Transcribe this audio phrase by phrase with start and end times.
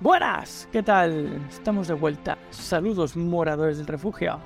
[0.00, 1.44] Buenas, ¿qué tal?
[1.48, 2.38] Estamos de vuelta.
[2.50, 4.38] Saludos moradores del refugio.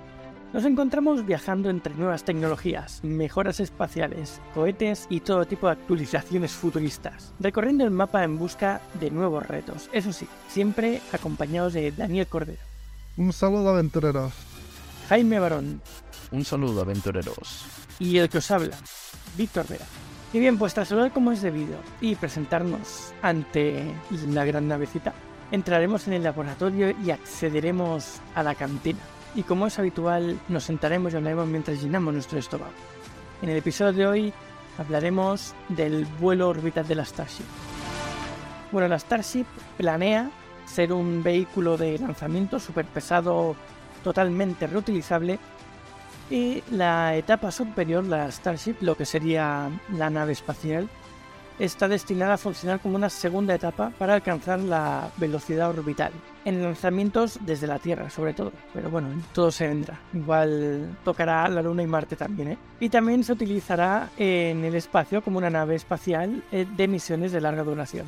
[0.54, 7.34] Nos encontramos viajando entre nuevas tecnologías, mejoras espaciales, cohetes y todo tipo de actualizaciones futuristas,
[7.38, 12.61] recorriendo el mapa en busca de nuevos retos, eso sí, siempre acompañados de Daniel Cordero.
[13.19, 14.32] Un saludo aventureros.
[15.11, 15.82] Jaime Barón.
[16.30, 17.66] Un saludo aventureros.
[17.98, 18.79] Y el que os habla,
[19.37, 19.84] Víctor Vera.
[20.32, 23.84] Y bien, pues tras hablar como es debido y presentarnos ante
[24.30, 25.12] la gran navecita,
[25.52, 28.98] entraremos en el laboratorio y accederemos a la cantina.
[29.34, 32.72] Y como es habitual, nos sentaremos y hablaremos mientras llenamos nuestro estómago.
[33.42, 34.33] En el episodio de hoy
[34.78, 37.44] hablaremos del vuelo orbital de la Starship.
[38.72, 40.30] Bueno, la Starship planea
[40.64, 43.55] ser un vehículo de lanzamiento súper pesado,
[44.03, 45.39] totalmente reutilizable
[46.30, 50.89] y la etapa superior, la Starship, lo que sería la nave espacial,
[51.64, 56.11] está destinada a funcionar como una segunda etapa para alcanzar la velocidad orbital.
[56.44, 58.53] En lanzamientos desde la Tierra, sobre todo.
[58.75, 60.00] Pero bueno, todo se vendrá.
[60.12, 62.59] Igual tocará la Luna y Marte también, ¿eh?
[62.81, 67.41] Y también se utilizará en el espacio como una nave espacial eh, de misiones de
[67.41, 68.06] larga duración.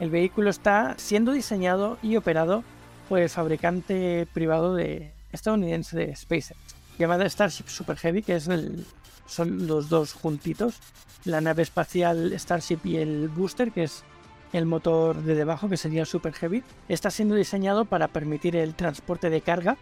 [0.00, 2.64] El vehículo está siendo diseñado y operado
[3.08, 6.58] por el fabricante privado de estadounidense de SpaceX
[7.00, 8.84] llamada Starship Super Heavy, que es el,
[9.30, 10.76] son los dos juntitos,
[11.24, 14.04] la nave espacial Starship y el booster, que es
[14.52, 19.30] el motor de debajo, que sería Super Heavy, está siendo diseñado para permitir el transporte
[19.30, 19.76] de carga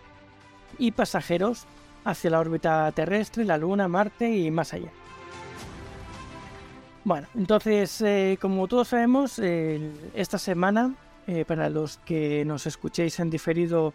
[0.79, 1.67] y pasajeros
[2.05, 4.91] hacia la órbita terrestre, la Luna, Marte y más allá.
[7.05, 10.95] Bueno, entonces, eh, como todos sabemos, esta semana,
[11.27, 13.93] eh, para los que nos escuchéis en diferido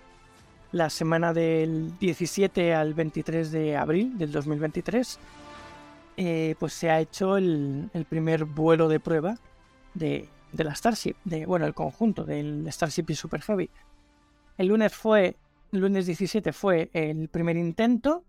[0.71, 5.19] la semana del 17 al 23 de abril del 2023,
[6.17, 9.37] eh, pues se ha hecho el, primer vuelo de prueba
[9.93, 13.69] de, la Starship, de, bueno, el conjunto del Starship y Super Heavy.
[14.57, 15.37] El lunes fue,
[15.71, 18.23] el lunes 17 fue el primer intento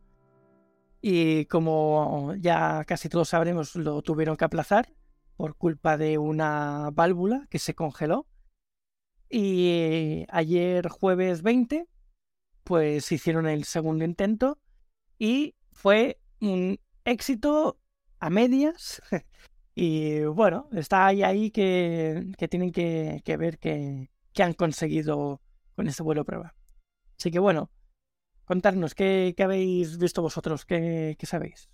[1.02, 4.88] y como ya casi todos sabremos lo tuvieron que aplazar
[5.36, 8.26] por culpa de una válvula que se congeló.
[9.28, 11.88] Y ayer jueves 20
[12.64, 14.58] pues hicieron el segundo intento
[15.18, 17.78] y fue un éxito
[18.18, 19.02] a medias.
[19.74, 24.08] y bueno, está ahí, ahí que, tienen que, ver qué
[24.42, 25.40] han conseguido
[25.76, 26.54] con este vuelo prueba.
[27.18, 27.70] Así que bueno,
[28.44, 31.68] contarnos qué, habéis visto vosotros, qué sabéis.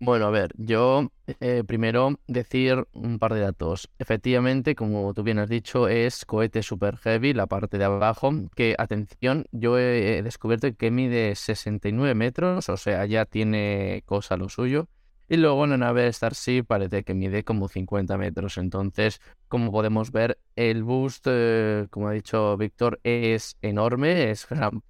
[0.00, 1.10] Bueno, a ver, yo
[1.40, 3.90] eh, primero decir un par de datos.
[3.98, 8.76] Efectivamente, como tú bien has dicho, es cohete super heavy, la parte de abajo, que,
[8.78, 14.88] atención, yo he descubierto que mide 69 metros, o sea, ya tiene cosa lo suyo.
[15.28, 18.56] Y luego en la nave Starship parece que mide como 50 metros.
[18.56, 24.82] Entonces, como podemos ver, el boost, eh, como ha dicho Víctor, es enorme, es gran,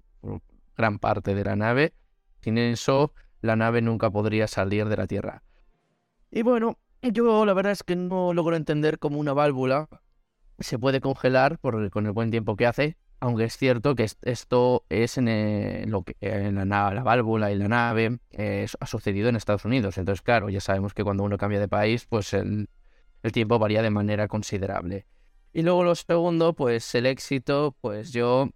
[0.77, 1.93] gran parte de la nave.
[2.41, 5.43] Sin eso la nave nunca podría salir de la Tierra.
[6.31, 9.87] Y bueno, yo la verdad es que no logro entender cómo una válvula
[10.59, 15.17] se puede congelar con el buen tiempo que hace, aunque es cierto que esto es
[15.17, 18.19] en, lo que, en la, la, válvula y la nave
[18.79, 19.97] ha sucedido en Estados Unidos.
[19.97, 22.69] Entonces, claro, ya sabemos que cuando uno cambia de país, pues el,
[23.23, 25.05] el tiempo varía de manera considerable.
[25.51, 28.49] Y luego lo segundo, pues el éxito, pues yo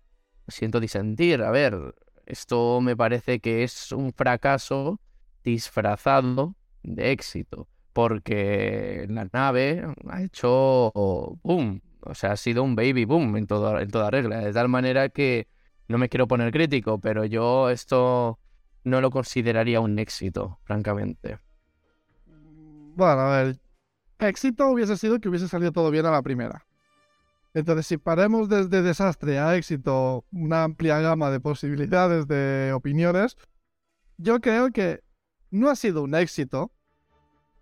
[0.47, 1.41] siento disentir.
[1.41, 1.95] A ver,
[2.25, 4.99] esto me parece que es un fracaso
[5.43, 10.91] disfrazado de éxito, porque la nave ha hecho
[11.43, 14.69] boom, o sea, ha sido un baby boom en, todo, en toda regla, de tal
[14.69, 15.47] manera que
[15.87, 18.39] no me quiero poner crítico, pero yo esto
[18.83, 21.39] no lo consideraría un éxito, francamente.
[22.95, 23.59] Bueno, a ver,
[24.19, 26.65] éxito hubiese sido que hubiese salido todo bien a la primera.
[27.53, 33.37] Entonces, si paremos desde desastre a éxito una amplia gama de posibilidades, de opiniones,
[34.17, 35.03] yo creo que
[35.51, 36.71] no ha sido un éxito,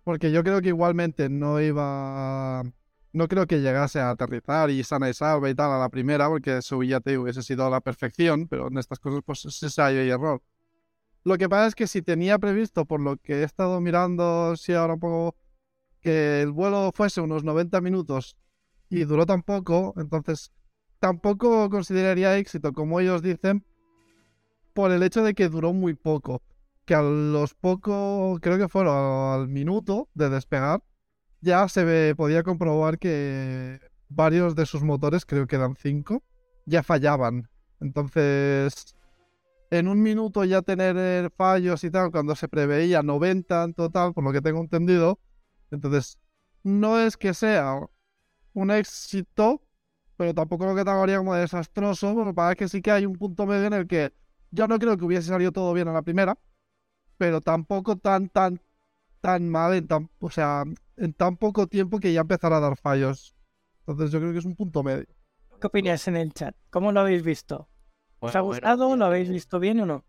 [0.02, 2.62] porque yo creo que igualmente no iba...
[3.14, 6.28] No creo que llegase a aterrizar y sana y salva y tal a la primera,
[6.28, 10.08] porque eso ya hubiese sido a la perfección, pero en estas cosas pues es hay
[10.08, 10.42] error.
[11.22, 14.72] Lo que pasa es que si tenía previsto, por lo que he estado mirando, si
[14.72, 15.36] ahora un poco,
[16.00, 18.34] que el vuelo fuese unos 90 minutos
[18.92, 20.52] y duró tan poco, entonces
[20.98, 23.64] tampoco consideraría éxito, como ellos dicen,
[24.74, 26.42] por el hecho de que duró muy poco.
[26.84, 30.82] Que a los pocos, creo que fueron al minuto de despegar,
[31.40, 33.80] ya se podía comprobar que
[34.10, 36.22] varios de sus motores, creo que eran cinco,
[36.66, 37.48] ya fallaban.
[37.80, 38.94] Entonces,
[39.70, 44.22] en un minuto ya tener fallos y tal, cuando se preveía 90 en total, por
[44.22, 45.18] lo que tengo entendido,
[45.70, 46.18] entonces
[46.62, 47.78] no es que sea
[48.54, 49.62] un éxito,
[50.16, 53.66] pero tampoco lo catalogaría como desastroso, porque parece que sí que hay un punto medio
[53.66, 54.12] en el que
[54.50, 56.38] yo no creo que hubiese salido todo bien a la primera,
[57.16, 58.60] pero tampoco tan, tan,
[59.20, 60.64] tan mal, en tan, o sea,
[60.96, 63.34] en tan poco tiempo que ya empezara a dar fallos.
[63.80, 65.06] Entonces yo creo que es un punto medio.
[65.60, 66.54] ¿Qué opináis en el chat?
[66.70, 67.68] ¿Cómo lo habéis visto?
[68.18, 68.96] ¿Os ha gustado?
[68.96, 70.04] ¿Lo habéis visto bien o no?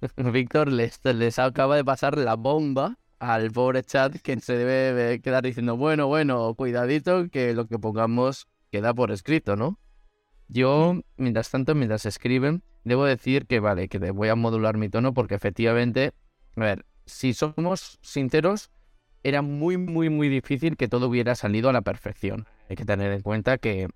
[0.32, 5.44] Víctor les, les acaba de pasar la bomba al pobre chat que se debe quedar
[5.44, 9.78] diciendo, bueno, bueno, cuidadito que lo que pongamos queda por escrito, ¿no?
[10.48, 15.14] Yo, mientras tanto, mientras escriben, debo decir que vale, que voy a modular mi tono
[15.14, 16.12] porque efectivamente,
[16.56, 18.70] a ver, si somos sinceros,
[19.22, 22.46] era muy, muy, muy difícil que todo hubiera salido a la perfección.
[22.68, 23.88] Hay que tener en cuenta que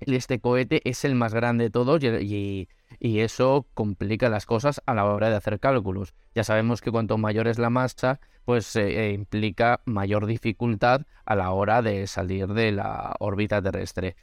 [0.00, 2.68] este cohete es el más grande de todos y,
[3.00, 6.14] eso complica las cosas a la hora de hacer cálculos.
[6.34, 11.50] Ya sabemos que cuanto mayor es la masa, pues eh, implica mayor dificultad a la
[11.50, 14.16] hora de salir de la órbita terrestre.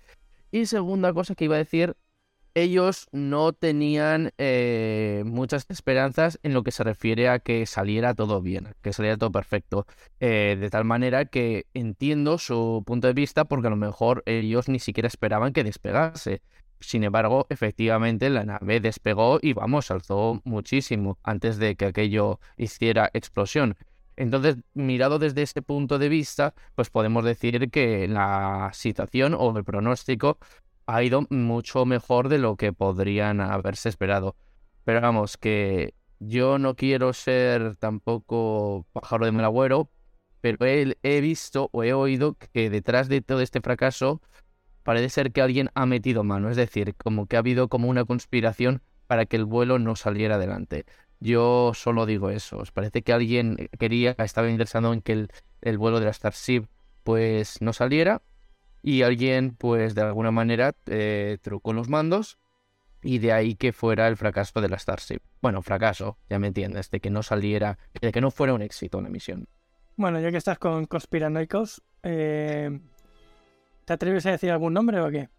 [0.52, 1.96] Y segunda cosa que iba a decir
[2.54, 8.42] ellos no tenían eh, muchas esperanzas en lo que se refiere a que saliera todo
[8.42, 9.86] bien, que saliera todo perfecto.
[10.20, 14.70] Eh, de tal manera que entiendo su punto de vista porque a lo mejor ellos
[14.70, 16.42] ni siquiera esperaban que despegase.
[16.80, 23.12] Sin embargo, efectivamente la nave despegó y vamos, alzó muchísimo antes de que aquello hiciera
[23.14, 23.78] explosión.
[24.18, 29.64] Entonces, mirado desde ese punto de vista, pues podemos decir que la situación o el
[29.64, 30.38] pronóstico
[30.94, 34.36] ha ido mucho mejor de lo que podrían haberse esperado.
[34.84, 39.90] Pero vamos, que yo no quiero ser tampoco pájaro de mal agüero,
[40.42, 44.22] pero he, he visto o he oído que detrás de todo este fracaso
[44.84, 48.04] parece ser que alguien ha metido mano, es decir, como que ha habido como una
[48.04, 50.86] conspiración para que el vuelo no saliera adelante.
[51.20, 55.78] Yo solo digo eso, os parece que alguien quería, estaba interesado en que el, el
[55.78, 56.66] vuelo de la Starship
[57.04, 58.24] pues no saliera
[58.84, 62.38] y alguien pues de alguna manera eh, trucó los mandos
[63.04, 65.22] y de ahí que fuera el fracaso de la Starship.
[65.42, 69.02] Bueno, fracaso, ya me entiendes, de que no saliera, de que no fuera un éxito
[69.02, 69.48] la misión.
[69.96, 72.80] Bueno, ya que estás con conspiranoicos, eh,
[73.86, 75.30] ¿te atreves a decir algún nombre o qué?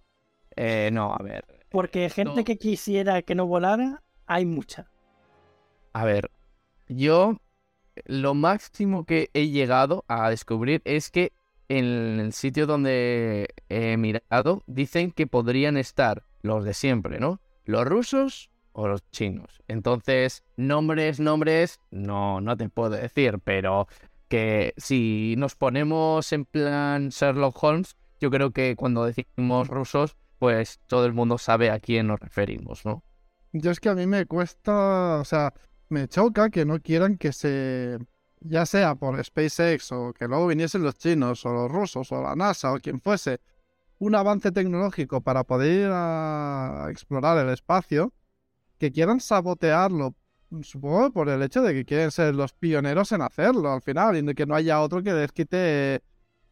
[0.57, 1.45] Eh, no, a ver.
[1.71, 4.91] Porque gente que quisiera que no volara, hay mucha.
[5.93, 6.31] A ver,
[6.89, 7.39] yo
[8.05, 11.33] lo máximo que he llegado a descubrir es que
[11.69, 17.41] en el sitio donde he mirado, dicen que podrían estar los de siempre, ¿no?
[17.65, 19.63] Los rusos o los chinos.
[19.69, 23.87] Entonces, nombres, nombres, no, no te puedo decir, pero
[24.29, 30.81] que si nos ponemos en plan Sherlock Holmes, yo creo que cuando decimos rusos, pues
[30.87, 33.05] todo el mundo sabe a quién nos referimos, ¿no?
[33.53, 35.53] Yo es que a mí me cuesta, o sea,
[35.89, 37.99] me choca que no quieran que se
[38.45, 42.35] ya sea por SpaceX o que luego viniesen los chinos o los rusos o la
[42.35, 43.41] NASA o quien fuese,
[43.99, 48.13] un avance tecnológico para poder ir a explorar el espacio,
[48.79, 50.17] que quieran sabotearlo,
[50.63, 54.35] supongo por el hecho de que quieren ser los pioneros en hacerlo al final y
[54.35, 56.03] que no haya otro que les quite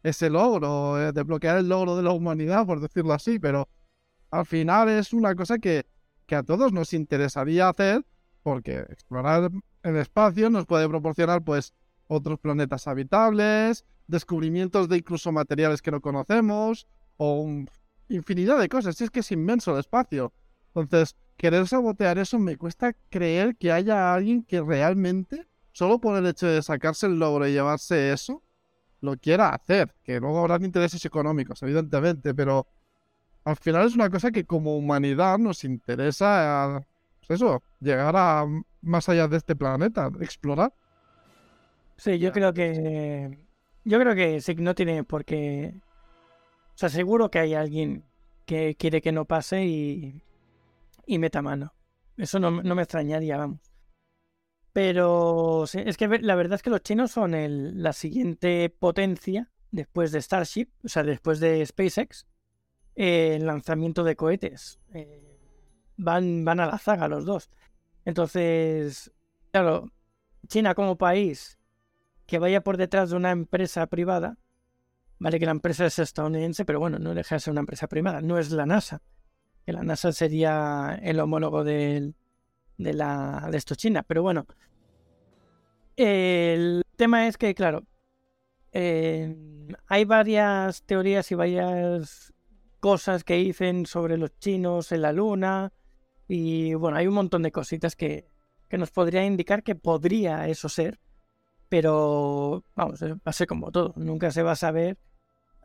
[0.01, 3.67] ese logro, eh, de bloquear el logro de la humanidad, por decirlo así, pero
[4.31, 5.85] al final es una cosa que,
[6.25, 8.05] que a todos nos interesaría hacer
[8.43, 9.51] porque explorar
[9.83, 11.73] el espacio nos puede proporcionar pues
[12.11, 16.85] otros planetas habitables, descubrimientos de incluso materiales que no conocemos,
[17.15, 17.47] o
[18.09, 18.97] infinidad de cosas.
[18.97, 20.33] Si es que es inmenso el espacio.
[20.75, 26.25] Entonces, querer sabotear eso me cuesta creer que haya alguien que realmente, solo por el
[26.25, 28.43] hecho de sacarse el logro y llevarse eso,
[28.99, 29.95] lo quiera hacer.
[30.03, 32.67] Que luego habrán intereses económicos, evidentemente, pero
[33.45, 36.85] al final es una cosa que como humanidad nos interesa,
[37.19, 38.45] pues eso, llegar a
[38.81, 40.73] más allá de este planeta, explorar.
[42.01, 43.37] Sí, yo creo que.
[43.83, 45.75] Yo creo que sí, no tiene por qué.
[46.73, 48.03] O sea, seguro que hay alguien
[48.47, 50.23] que quiere que no pase y.
[51.05, 51.75] y meta mano.
[52.17, 53.59] Eso no, me extrañaría, vamos.
[54.73, 60.11] Pero es que la verdad es que los chinos son el, la siguiente potencia después
[60.11, 62.25] de Starship, o sea, después de SpaceX,
[62.95, 64.79] el lanzamiento de cohetes.
[64.95, 65.37] Eh,
[65.97, 67.51] van, van a la zaga los dos.
[68.05, 69.11] Entonces,
[69.51, 69.91] claro,
[70.47, 71.59] China como país
[72.31, 74.37] que vaya por detrás de una empresa privada,
[75.19, 78.21] vale que la empresa es estadounidense, pero bueno, no deja de ser una empresa privada,
[78.21, 79.01] no es la NASA,
[79.65, 82.13] que la NASA sería el homólogo de,
[82.77, 84.47] de, la, de esto China, pero bueno,
[85.97, 87.83] el tema es que, claro,
[88.71, 89.35] eh,
[89.87, 92.33] hay varias teorías y varias
[92.79, 95.73] cosas que dicen sobre los chinos en la luna
[96.29, 98.29] y bueno, hay un montón de cositas que,
[98.69, 100.97] que nos podría indicar que podría eso ser
[101.71, 104.97] pero vamos, va a ser como todo, nunca se va a saber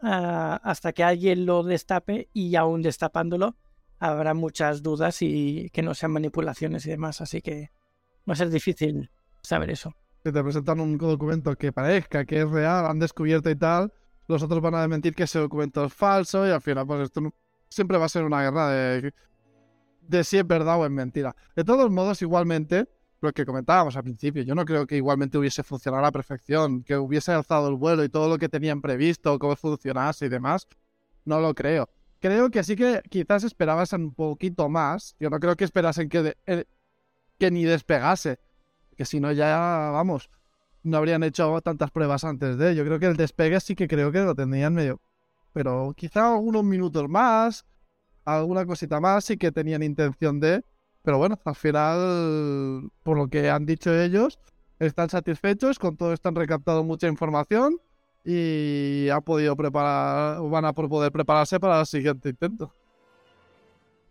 [0.03, 3.57] ah, hasta que alguien lo destape y aún destapándolo
[3.99, 7.21] habrá muchas dudas y que no sean manipulaciones y demás.
[7.21, 7.73] Así que
[8.19, 9.11] va a ser difícil
[9.43, 9.97] saber eso.
[10.23, 13.93] Si te presentan un documento que parezca que es real, han descubierto y tal,
[14.29, 17.21] los otros van a desmentir que ese documento es falso y al final pues esto
[17.69, 19.13] siempre va a ser una guerra de,
[20.03, 21.35] de si es verdad o es mentira.
[21.57, 22.87] De todos modos, igualmente,
[23.21, 26.83] lo que comentábamos al principio, yo no creo que igualmente hubiese funcionado a la perfección,
[26.83, 30.67] que hubiese alzado el vuelo y todo lo que tenían previsto, cómo funcionase y demás,
[31.25, 31.89] no lo creo.
[32.21, 36.37] Creo que sí que quizás esperabas un poquito más, yo no creo que esperasen que,
[36.47, 36.65] eh,
[37.39, 38.39] que ni despegase,
[38.97, 40.31] que si no ya, vamos,
[40.87, 42.75] no habrían hecho tantas pruebas antes de.
[42.75, 45.01] Yo creo que el despegue sí que creo que lo tendrían medio.
[45.53, 47.67] Pero quizá algunos minutos más,
[48.25, 50.63] alguna cosita más sí que tenían intención de.
[51.07, 54.41] Pero bueno, al final, por lo que han dicho ellos,
[54.81, 57.79] están satisfechos, con todo esto han recaptado mucha información
[58.25, 62.73] y han podido preparar, van a poder prepararse para el siguiente intento.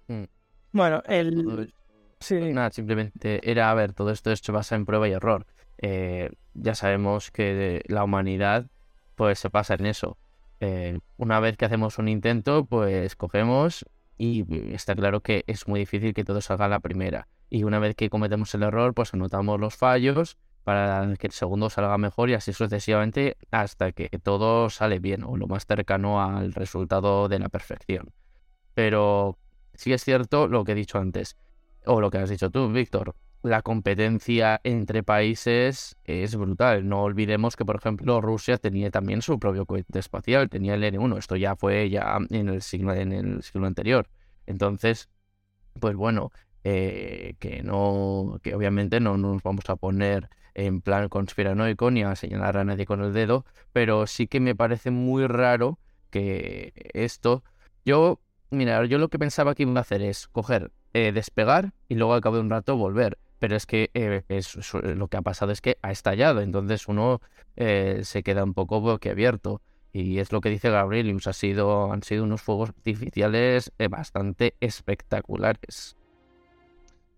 [0.07, 0.23] Mm.
[0.71, 1.73] Bueno, el...
[2.21, 2.39] Sí.
[2.53, 5.45] Nada, simplemente era, a ver, todo esto se basa en prueba y error.
[5.79, 8.67] Eh, ya sabemos que la humanidad
[9.15, 10.17] pues se pasa en eso.
[10.61, 13.85] Eh, una vez que hacemos un intento, pues cogemos
[14.17, 17.27] y está claro que es muy difícil que todo salga a la primera.
[17.49, 21.69] Y una vez que cometemos el error, pues anotamos los fallos para que el segundo
[21.69, 26.53] salga mejor y así sucesivamente hasta que todo sale bien o lo más cercano al
[26.53, 28.11] resultado de la perfección.
[28.73, 29.37] Pero
[29.75, 31.37] sí es cierto lo que he dicho antes,
[31.85, 33.15] o lo que has dicho tú, Víctor,
[33.45, 36.87] la competencia entre países es brutal.
[36.87, 41.17] No olvidemos que, por ejemplo, Rusia tenía también su propio cohete espacial, tenía el N1.
[41.17, 44.07] Esto ya fue ya en el siglo, en el siglo anterior.
[44.45, 45.09] Entonces,
[45.79, 46.31] pues bueno,
[46.63, 52.15] eh, que no, que obviamente no nos vamos a poner en plan conspiranoico ni a
[52.15, 57.43] señalar a nadie con el dedo, pero sí que me parece muy raro que esto.
[57.83, 61.95] Yo, mira, yo lo que pensaba que iba a hacer es coger, eh, despegar y
[61.95, 64.23] luego al cabo de un rato volver pero es que eh,
[64.95, 67.21] lo que ha pasado es que ha estallado, entonces uno
[67.55, 69.61] eh, se queda un poco boquiabierto.
[69.91, 74.55] Y es lo que dice Gabrielius, ha sido, han sido unos fuegos artificiales eh, bastante
[74.59, 75.95] espectaculares.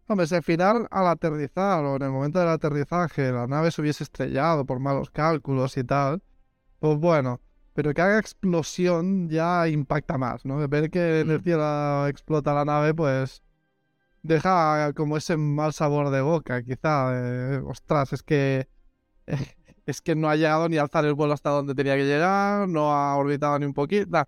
[0.07, 3.81] Hombre, si al final al aterrizar o en el momento del aterrizaje la nave se
[3.81, 6.21] hubiese estrellado por malos cálculos y tal,
[6.79, 7.41] pues bueno,
[7.73, 10.65] pero que haga explosión ya impacta más, ¿no?
[10.67, 11.43] Ver que en el mm.
[11.43, 13.43] cielo explota la nave, pues
[14.27, 17.61] deja como ese mal sabor de boca, quizá.
[17.65, 18.67] ostras, es que.
[19.87, 22.67] Es que no ha llegado ni a alzar el vuelo hasta donde tenía que llegar,
[22.67, 24.27] no ha orbitado ni un poquito.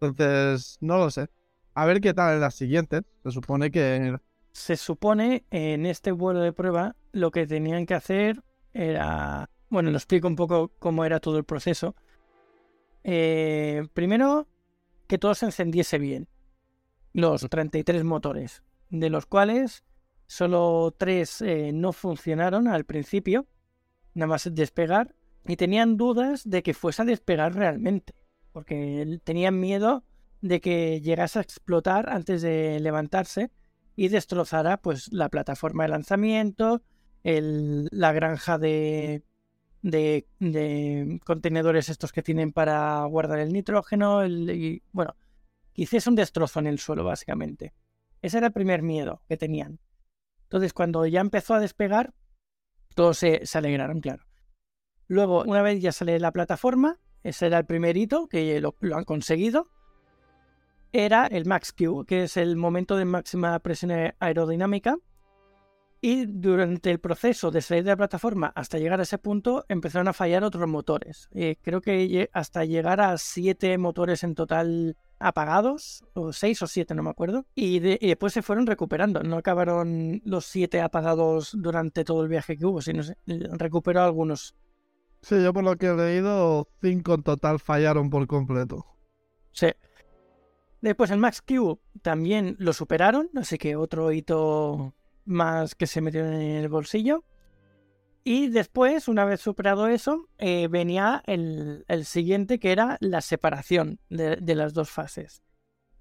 [0.00, 1.28] Entonces, no lo sé.
[1.74, 3.02] A ver qué tal en las siguientes.
[3.22, 4.16] Se supone que.
[4.52, 9.50] Se supone en este vuelo de prueba lo que tenían que hacer era.
[9.68, 11.94] Bueno, lo explico un poco cómo era todo el proceso.
[13.04, 14.48] Eh, primero,
[15.06, 16.26] que todo se encendiese bien.
[17.12, 19.84] Los 33 motores de los cuales
[20.26, 23.46] solo tres eh, no funcionaron al principio,
[24.14, 25.14] nada más despegar,
[25.46, 28.14] y tenían dudas de que fuese a despegar realmente,
[28.52, 30.04] porque tenían miedo
[30.40, 33.50] de que llegase a explotar antes de levantarse
[33.96, 36.82] y destrozara pues la plataforma de lanzamiento,
[37.22, 39.22] la granja de,
[39.82, 45.16] de, contenedores estos que tienen para guardar el nitrógeno, y bueno,
[45.74, 47.74] hiciese un destrozo en el suelo básicamente.
[48.22, 49.78] Ese era el primer miedo que tenían.
[50.44, 52.12] Entonces, cuando ya empezó a despegar,
[52.94, 54.24] todos se, alegraron, claro.
[55.06, 59.04] Luego, una vez ya sale la plataforma, ese era el primer hito, que lo, han
[59.04, 59.68] conseguido.
[60.92, 64.96] Era el Max Q, que es el momento de máxima presión aerodinámica.
[66.02, 70.08] Y durante el proceso de salir de la plataforma hasta llegar a ese punto empezaron
[70.08, 71.28] a fallar otros motores.
[71.32, 76.94] Eh, creo que hasta llegar a siete motores en total apagados, o seis o siete,
[76.94, 79.22] no me acuerdo, y, después se fueron recuperando.
[79.22, 84.56] No acabaron los siete apagados durante todo el viaje que hubo, sino se recuperó algunos.
[85.22, 88.86] Sí, yo por lo que he leído, cinco en total fallaron por completo.
[89.52, 89.68] Sí.
[90.80, 94.94] Después el Max Q también lo superaron, así que otro hito
[95.26, 97.24] más que se metió en el bolsillo.
[98.22, 104.54] Y después, una vez superado eso, eh, venía el, siguiente que era la separación de,
[104.54, 105.42] las dos fases.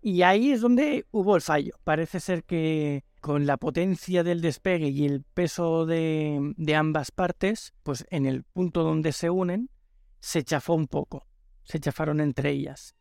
[0.02, 1.76] Y ahí es donde hubo el fallo.
[1.84, 8.06] Parece ser que con la potencia del despegue y el peso de, ambas partes, pues
[8.10, 9.70] en el punto donde se unen,
[10.20, 11.26] se chafó un poco.
[11.64, 12.96] Se chafaron entre ellas.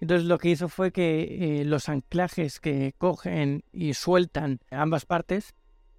[0.00, 5.54] Entonces lo que hizo fue que eh, los anclajes que cogen y sueltan ambas partes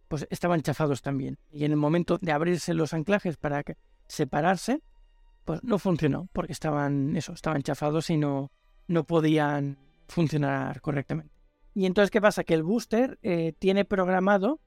[0.07, 1.37] pues estaban chafados también.
[1.51, 3.63] Y en el momento de abrirse los anclajes para
[4.07, 4.81] separarse,
[5.45, 8.51] pues no funcionó, porque estaban, eso, estaban chafados y no,
[8.87, 11.33] no podían funcionar correctamente.
[11.73, 12.43] Y entonces, ¿qué pasa?
[12.43, 14.61] Que el booster eh, tiene programado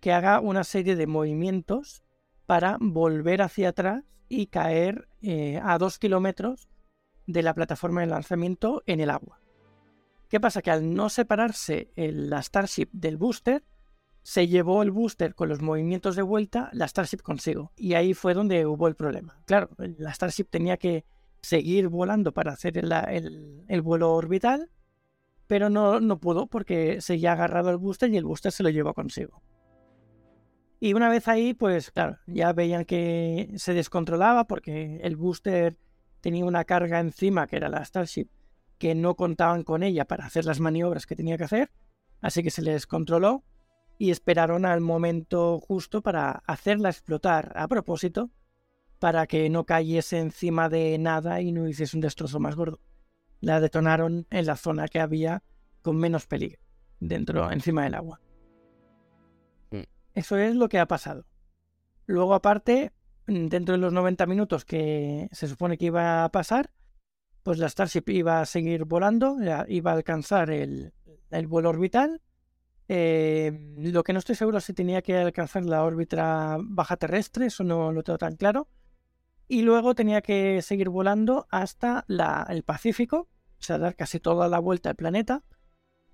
[0.00, 2.02] que haga una serie de movimientos
[2.46, 6.68] para volver hacia atrás y caer eh, a dos kilómetros
[7.26, 9.40] de la plataforma de lanzamiento en el agua.
[10.28, 10.62] ¿Qué pasa?
[10.62, 13.64] Que al no separarse la Starship del booster,
[14.26, 17.70] se llevó el booster con los movimientos de vuelta, la Starship consigo.
[17.76, 19.40] Y ahí fue donde hubo el problema.
[19.44, 21.04] Claro, la Starship tenía que
[21.42, 24.68] seguir volando para hacer el, vuelo orbital,
[25.46, 28.94] pero no, no pudo porque seguía agarrado al booster y el booster se lo llevó
[28.94, 29.44] consigo.
[30.80, 35.78] Y una vez ahí, pues claro, ya veían que se descontrolaba porque el booster
[36.20, 38.28] tenía una carga encima, que era la Starship,
[38.78, 41.70] que no contaban con ella para hacer las maniobras que tenía que hacer,
[42.20, 43.44] así que se les descontroló
[43.98, 48.30] y esperaron al momento justo para hacerla explotar a propósito,
[48.98, 52.80] para que no cayese encima de nada y no hiciese un destrozo más gordo.
[53.40, 55.42] La detonaron en la zona que había
[55.82, 56.60] con menos peligro,
[57.00, 58.20] dentro, encima del agua.
[60.14, 61.26] Eso es lo que ha pasado.
[62.06, 62.92] Luego, aparte,
[63.26, 66.70] dentro de los 90 minutos que se supone que iba a pasar,
[67.42, 69.36] pues la Starship iba a seguir volando,
[69.68, 70.92] iba a alcanzar el,
[71.46, 72.22] vuelo orbital.
[72.88, 77.46] Eh, lo que no estoy seguro es si tenía que alcanzar la órbita baja terrestre,
[77.46, 78.68] eso no lo tengo tan claro.
[79.48, 82.04] Y luego tenía que seguir volando hasta
[82.48, 83.28] el Pacífico,
[83.58, 85.44] o sea, dar casi toda la vuelta al planeta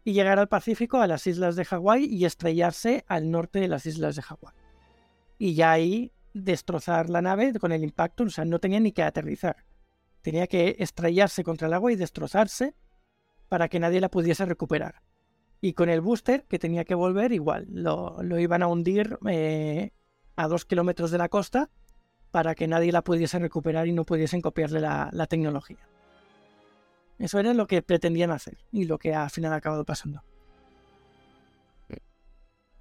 [0.05, 3.87] y llegar al Pacífico, a las islas de Hawái y estrellarse al norte de las
[3.87, 4.55] islas de Hawái.
[5.39, 9.03] Y ya ahí destrozar la nave con el impacto, o sea, no tenía ni que
[9.03, 9.65] aterrizar.
[10.23, 12.75] Tenía que estrellarse contra el agua y destrozarse
[13.49, 15.03] para que nadie la pudiese recuperar.
[15.65, 19.93] Y con el booster, que tenía que volver, igual, lo, iban a hundir eh,
[20.37, 21.71] a dos kilómetros de la costa
[22.33, 25.79] para que nadie la pudiese recuperar y no pudiesen copiarle la tecnología.
[27.21, 30.25] Eso era lo que pretendían hacer y lo que al final ha acabado pasando.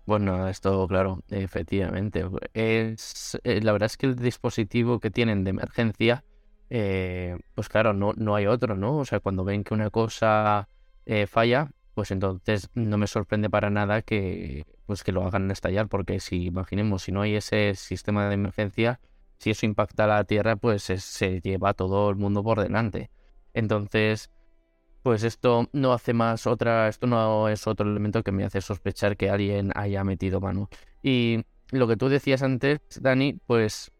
[0.07, 2.25] Bueno, esto, claro, efectivamente.
[2.55, 6.23] Es, eh, la verdad es que el dispositivo que tienen de emergencia,
[6.71, 8.97] eh, pues claro, no, no hay otro, ¿no?
[8.97, 10.67] O sea, cuando ven que una cosa
[11.27, 16.19] falla, pues entonces no me sorprende para nada que, pues que lo hagan estallar, porque
[16.19, 18.99] si imaginemos, si no hay ese sistema de emergencia,
[19.37, 23.09] si eso impacta a la Tierra, pues se lleva todo el mundo por delante.
[23.53, 24.29] Entonces,
[25.03, 29.17] pues esto no hace más otra, esto no es otro elemento que me hace sospechar
[29.17, 30.69] que alguien haya metido mano.
[31.01, 33.91] Y lo que tú decías antes, Dani, pues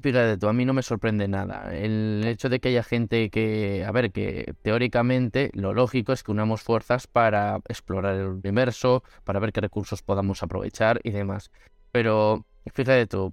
[0.00, 1.74] fíjate tú, a mí no me sorprende nada.
[1.74, 6.32] El hecho de que haya gente que, a ver, que teóricamente lo lógico es que
[6.32, 11.50] unamos fuerzas para explorar el universo, para ver qué recursos podamos aprovechar y demás.
[11.92, 13.32] Pero fíjate tú,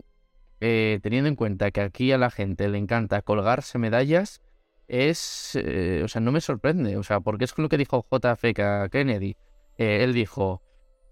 [0.60, 4.42] eh, teniendo en cuenta que aquí a la gente le encanta colgarse medallas,
[4.88, 8.90] es, eh, o sea, no me sorprende, o sea, porque es lo que dijo JFK
[8.92, 9.36] Kennedy.
[9.78, 10.62] Eh, él dijo,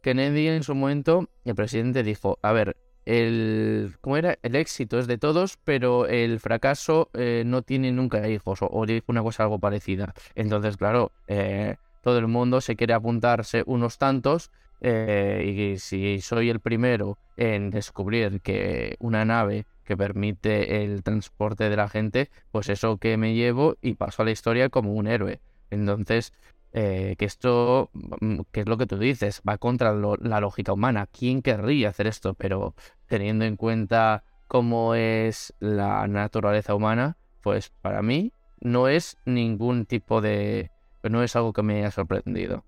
[0.01, 4.37] Kennedy en su momento, el presidente dijo, a ver, el, ¿cómo era?
[4.43, 9.05] El éxito es de todos, pero el fracaso eh, no tiene nunca hijos, o, dijo
[9.07, 10.13] una cosa algo parecida.
[10.35, 11.11] Entonces, claro,
[12.01, 18.41] todo el mundo se quiere apuntarse unos tantos, y si soy el primero en descubrir
[18.41, 23.77] que una nave que permite el transporte de la gente, pues eso que me llevo
[23.81, 25.39] y paso a la historia como un héroe.
[25.69, 26.33] Entonces,
[26.77, 31.07] eh, que esto, mm, que es lo que tú dices, va contra la lógica humana.
[31.07, 32.33] ¿Quién querría hacer esto?
[32.33, 32.75] Pero
[33.07, 40.19] teniendo en cuenta cómo es la naturaleza humana, pues para mí no es ningún tipo
[40.19, 40.69] de...
[41.03, 42.65] no es algo que me haya sorprendido.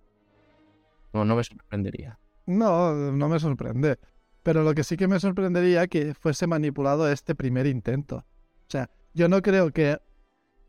[1.12, 2.18] No, no me sorprendería.
[2.46, 4.00] No, no me sorprende.
[4.42, 8.18] Pero lo que sí que me sorprendería que fuese manipulado este primer intento.
[8.20, 10.00] O sea, yo no creo que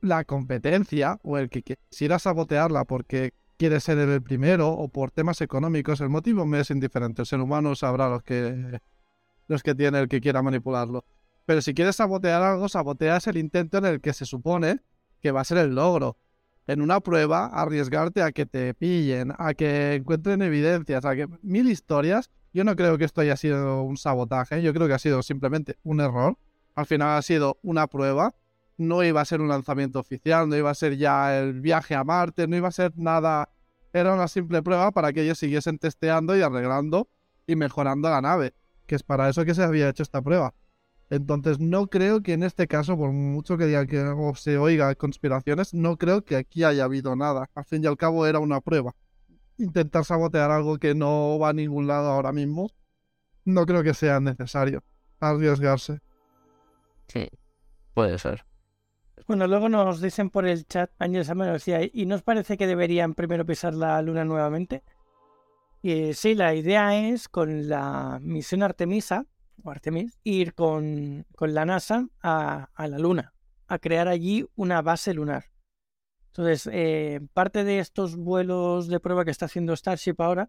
[0.01, 5.41] la competencia o el que quisiera sabotearla porque quiere ser el primero o por temas
[5.41, 7.23] económicos, el motivo me es indiferente.
[7.23, 8.81] El ser humano sabrá los que,
[9.49, 11.05] los que tiene el que quiera manipularlo.
[11.45, 14.81] Pero si quieres sabotear algo, saboteas el intento en el que se supone
[15.21, 16.17] que va a ser el logro.
[16.67, 21.69] En una prueba, arriesgarte a que te pillen, a que encuentren evidencias, a que mil
[21.69, 25.23] historias yo no creo que esto haya sido un sabotaje, yo creo que ha sido
[25.23, 26.37] simplemente un error.
[26.75, 28.35] Al final ha sido una prueba,
[28.79, 32.05] no iba a ser un lanzamiento oficial, no iba a ser ya el viaje a
[32.05, 33.51] Marte, no iba a ser nada,
[33.93, 37.09] era una simple prueba para que ellos siguiesen testeando y arreglando
[37.47, 38.55] y mejorando la nave,
[38.87, 40.55] que es para eso que se había hecho esta prueba.
[41.11, 45.75] Entonces no creo que en este caso, por mucho que diga que se oiga conspiraciones,
[45.75, 47.51] no creo que aquí haya habido nada.
[47.55, 48.95] Al fin y al cabo era una prueba
[49.59, 52.71] intentar sabotear algo que no va a ningún lado ahora mismo,
[53.45, 54.83] no creo que sea necesario
[55.21, 56.01] arriesgarse.
[57.09, 57.29] Sí,
[57.95, 58.48] puede ser.
[59.29, 63.12] Bueno, luego nos dicen por el chat, Ángel Salmón decía, ¿y nos parece que deberían
[63.12, 64.83] primero pisar la luna nuevamente?
[65.83, 69.27] Y sí, la idea es con la misión Artemisa,
[69.62, 73.35] o Artemis, ir con, con la NASA a, a, la luna,
[73.67, 75.45] a crear allí una base lunar.
[76.29, 80.49] Entonces, eh, parte de estos vuelos de prueba que está haciendo Starship ahora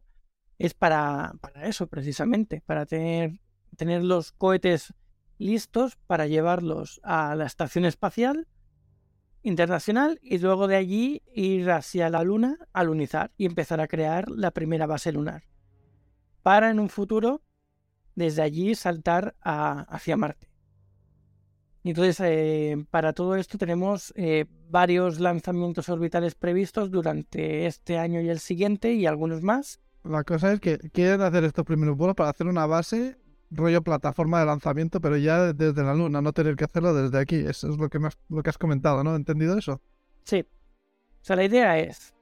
[0.58, 3.42] es para, para eso, precisamente, para tener,
[3.76, 4.94] tener los cohetes
[5.38, 8.48] listos para llevarlos a la estación espacial
[9.42, 14.30] internacional y luego de allí ir hacia la Luna a lunizar y empezar a crear
[14.30, 15.44] la primera base lunar.
[16.44, 17.42] Para en un futuro,
[18.16, 20.50] desde allí saltar hacia Marte.
[21.84, 28.30] Entonces, eh, para todo esto tenemos eh, varios lanzamientos orbitales previstos durante este año y
[28.30, 29.80] el siguiente y algunos más.
[30.04, 33.18] La cosa es que quieren hacer estos primeros vuelos para hacer una base
[33.52, 37.36] rollo plataforma de lanzamiento, pero ya desde la luna, no tener que hacerlo desde aquí.
[37.36, 39.16] Eso es lo que, lo que has comentado, ¿no?
[39.16, 39.82] ¿Entendido eso?
[40.24, 40.46] Sí.
[41.22, 42.14] O sea, la idea es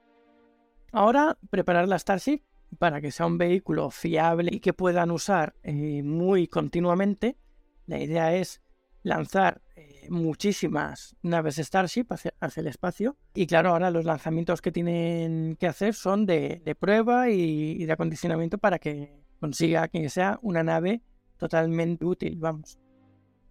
[0.92, 2.42] ahora preparar la Starship
[2.80, 7.38] para que sea un vehículo fiable y que puedan usar eh, muy continuamente.
[7.86, 8.62] La idea es
[9.04, 13.16] lanzar eh, muchísimas naves Starship hacia, el espacio.
[13.34, 18.58] Y claro, ahora los lanzamientos que tienen que hacer son de, prueba y, de acondicionamiento
[18.58, 21.02] para que consiga que sea una nave
[21.38, 22.78] totalmente útil, vamos.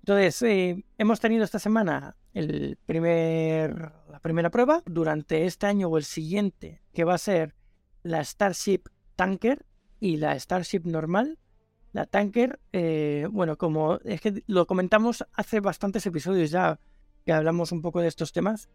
[0.00, 5.96] Entonces, eh, hemos tenido esta semana el primer, la primera prueba durante este año o
[5.96, 7.54] el siguiente, que va a ser
[8.04, 8.82] la Starship
[9.16, 9.66] Tanker
[9.98, 11.38] y la Starship normal.
[11.92, 16.78] La Tanker, eh, bueno, como es que lo comentamos hace bastantes episodios ya
[17.24, 18.68] que hablamos un poco de estos temas,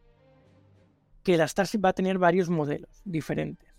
[1.23, 3.69] que la Starship va a tener varios modelos diferentes.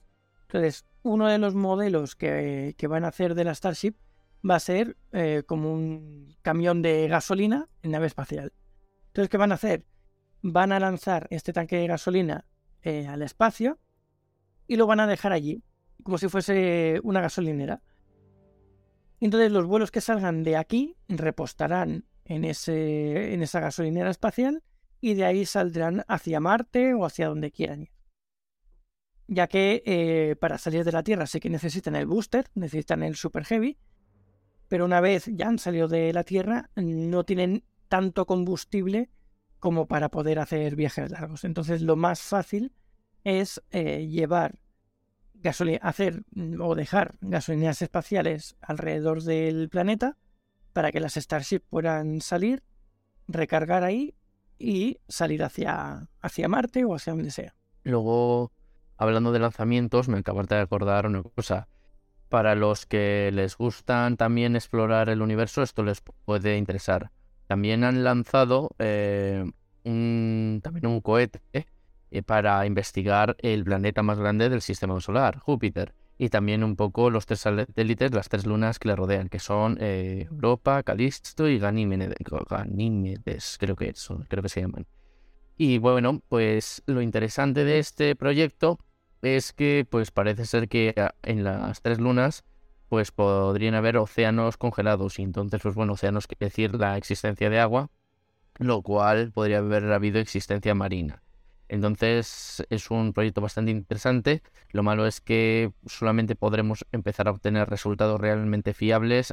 [0.42, 3.94] Entonces, uno de los modelos que, que van a hacer de la Starship
[4.48, 8.52] va a ser eh, como un camión de gasolina en nave espacial.
[9.08, 9.84] Entonces, ¿qué van a hacer?
[10.42, 12.46] Van a lanzar este tanque de gasolina
[12.82, 13.78] eh, al espacio
[14.66, 15.62] y lo van a dejar allí,
[16.02, 17.82] como si fuese una gasolinera.
[19.20, 24.64] Entonces, los vuelos que salgan de aquí repostarán en, ese, en esa gasolinera espacial
[25.00, 27.90] y de ahí saldrán hacia Marte o hacia donde quieran ir.
[29.28, 33.14] Ya que eh, para salir de la Tierra sé que necesitan el booster, necesitan el
[33.14, 33.78] Super Heavy,
[34.72, 39.10] pero una vez ya han salido de la Tierra, no tienen tanto combustible
[39.58, 41.44] como para poder hacer viajes largos.
[41.44, 42.72] Entonces lo más fácil
[43.22, 44.58] es eh, llevar
[45.34, 50.16] gasolina, hacer mm, o dejar gasolineras espaciales alrededor del planeta
[50.72, 52.62] para que las Starship puedan salir,
[53.28, 54.14] recargar ahí
[54.58, 57.54] y salir hacia, hacia Marte o hacia donde sea.
[57.82, 58.52] Luego,
[58.96, 61.68] hablando de lanzamientos, me acabo de acordar una cosa
[62.32, 67.10] para los que les gustan también explorar el universo, esto les puede interesar.
[67.46, 69.44] También han lanzado eh,
[69.84, 75.92] un, también un cohete eh, para investigar el planeta más grande del sistema solar, Júpiter,
[76.16, 79.76] y también un poco los tres satélites, las tres lunas que le rodean, que son
[79.78, 82.14] eh, Europa, Calisto y Ganímedes,
[83.58, 84.86] creo que son, creo que se llaman.
[85.58, 88.78] Y bueno, pues lo interesante de este proyecto
[89.22, 92.44] es que pues parece ser que en las tres lunas
[92.88, 97.58] pues podrían haber océanos congelados y entonces pues bueno, océanos quiere decir la existencia de
[97.58, 97.90] agua,
[98.58, 101.22] lo cual podría haber habido existencia marina.
[101.68, 104.42] Entonces es un proyecto bastante interesante.
[104.72, 109.32] Lo malo es que solamente podremos empezar a obtener resultados realmente fiables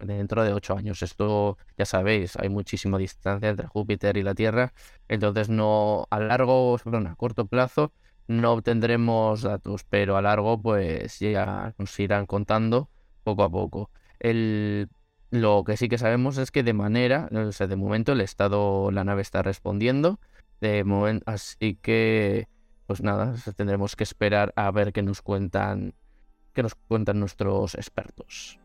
[0.00, 1.02] dentro de ocho años.
[1.02, 4.72] Esto ya sabéis, hay muchísima distancia entre Júpiter y la Tierra.
[5.06, 7.92] Entonces no a largo, perdón, a corto plazo
[8.28, 12.88] no obtendremos datos, pero a largo pues ya nos irán contando
[13.24, 13.90] poco a poco.
[14.20, 14.88] El,
[15.30, 18.90] lo que sí que sabemos es que de manera, o sea, de momento el estado,
[18.90, 20.20] la nave está respondiendo,
[20.60, 22.48] de momento, así que
[22.86, 25.94] pues nada, tendremos que esperar a ver qué nos cuentan,
[26.52, 28.58] qué nos cuentan nuestros expertos.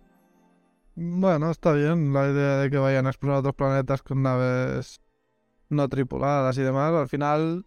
[0.95, 4.99] Bueno, está bien la idea de que vayan a explorar otros planetas con naves
[5.69, 6.93] no tripuladas y demás.
[6.93, 7.65] Al final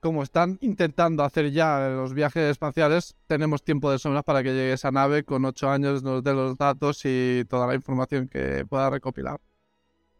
[0.00, 4.72] como están intentando hacer ya los viajes espaciales, tenemos tiempo de sobra para que llegue
[4.72, 8.90] esa nave con ocho años nos dé los datos y toda la información que pueda
[8.90, 9.40] recopilar.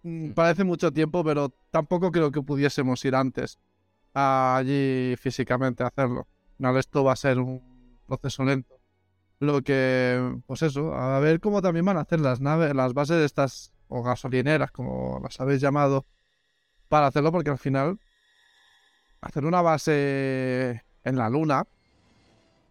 [0.03, 3.59] Mm, parece mucho tiempo, pero tampoco creo que pudiésemos ir antes
[4.14, 6.27] allí físicamente a hacerlo.
[6.59, 7.62] No, esto va a ser un
[8.07, 8.81] proceso lento.
[9.38, 13.19] Lo que, pues eso, a ver cómo también van a hacer las naves, las bases
[13.19, 16.07] de estas, o gasolineras, como las habéis llamado,
[16.88, 18.01] para hacerlo, porque al final
[19.20, 21.64] hacer una base en la luna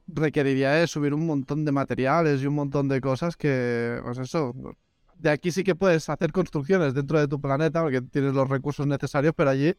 [0.07, 4.53] requeriría de subir un montón de materiales y un montón de cosas que, pues eso,
[5.15, 8.87] de aquí sí que puedes hacer construcciones dentro de tu planeta porque tienes los recursos
[8.87, 9.75] necesarios, pero allí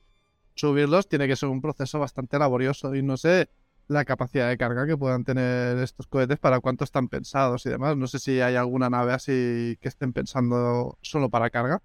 [0.54, 3.48] subirlos tiene que ser un proceso bastante laborioso y no sé
[3.86, 7.96] la capacidad de carga que puedan tener estos cohetes para cuánto están pensados y demás.
[7.96, 11.80] No sé si hay alguna nave así que estén pensando solo para carga.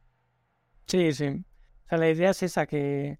[0.85, 1.27] Sí, sí.
[1.27, 3.19] O sea, la idea es esa, que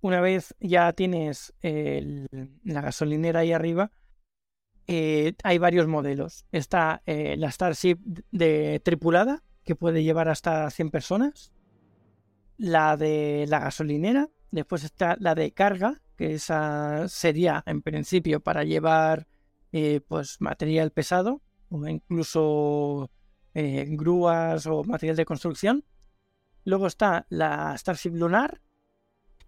[0.00, 3.92] una vez ya tienes la gasolinera ahí arriba,
[4.90, 6.46] eh, hay varios modelos.
[6.50, 7.98] Está eh, la Starship
[8.32, 11.52] de tripulada, que puede llevar hasta 100 personas.
[12.56, 14.30] La de la gasolinera.
[14.50, 19.28] Después está la de carga, que esa sería en principio para llevar
[19.72, 23.10] eh, pues material pesado o incluso
[23.54, 25.84] grúas o material de construcción.
[26.64, 28.62] Luego está la Starship Lunar,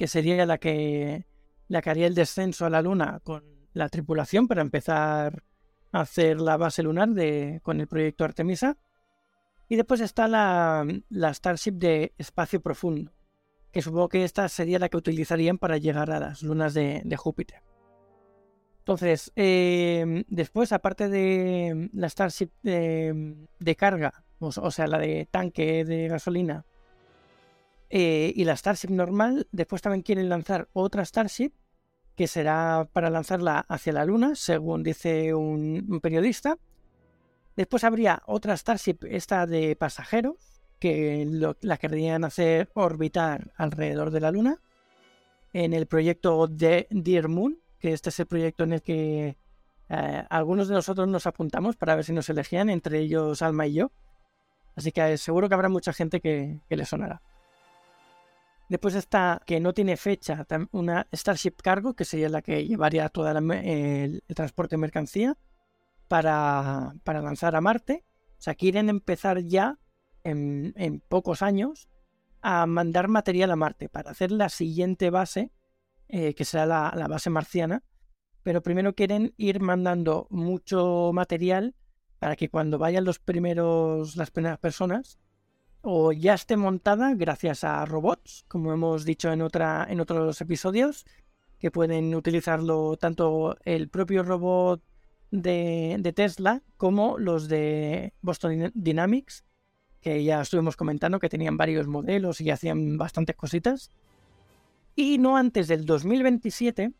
[0.01, 1.27] que sería la que,
[1.69, 5.45] la haría el descenso a la Luna con la tripulación para empezar
[5.93, 8.79] a hacer la base lunar de, con el proyecto Artemisa.
[9.69, 10.87] Y después está la,
[11.35, 13.13] Starship de espacio profundo,
[13.73, 17.63] que supongo que esta sería la que utilizarían para llegar a las lunas de, Júpiter.
[18.79, 26.09] Entonces, eh, después, aparte de la Starship de, carga, o, sea, la de tanque de
[26.09, 26.65] gasolina,
[27.91, 31.53] eh, y la Starship normal, después también quieren lanzar otra Starship,
[32.17, 36.59] que será para lanzarla hacia la Luna, según dice un periodista.
[37.57, 40.37] Después habría otra Starship, esta de pasajeros,
[40.81, 41.29] que
[41.61, 44.61] la querrían hacer orbitar alrededor de la Luna.
[45.53, 49.37] En el proyecto de Dear Moon, que este es el proyecto en el que
[49.89, 53.75] eh, algunos de nosotros nos apuntamos para ver si nos elegían, entre ellos Alma y
[53.75, 53.93] yo.
[54.77, 57.21] Así que seguro que habrá mucha gente que, le sonará.
[58.71, 63.29] Después está que no tiene fecha, una Starship Cargo, que sería la que llevaría todo
[63.29, 65.37] el, transporte de mercancía
[66.07, 68.05] para, para lanzar a Marte.
[68.39, 69.81] O sea, quieren empezar ya
[70.23, 71.89] en, pocos años
[72.43, 75.51] a mandar material a Marte para hacer la siguiente base,
[76.07, 77.83] eh, que será la, base marciana.
[78.45, 81.75] Pero primero quieren ir mandando mucho material
[82.21, 85.19] para que cuando vayan los primeros, las primeras personas,
[85.83, 91.07] o ya esté montada gracias a robots, como hemos dicho en, otra, en otros episodios,
[91.59, 94.83] que pueden utilizarlo tanto el propio robot
[95.31, 99.45] de, de Tesla como los de Boston Dynamics,
[100.01, 103.91] que ya estuvimos comentando que tenían varios modelos y hacían bastantes cositas.
[104.97, 106.93] Y no antes del 2027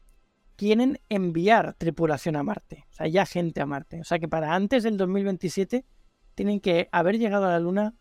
[0.57, 4.01] quieren enviar tripulación a Marte, o sea, ya gente a Marte.
[4.01, 5.87] O sea que para antes del 2027
[6.35, 7.95] tienen que haber llegado a la Luna,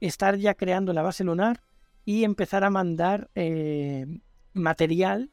[0.00, 1.62] estar ya creando la base lunar
[2.04, 4.06] y empezar a mandar eh,
[4.52, 5.30] material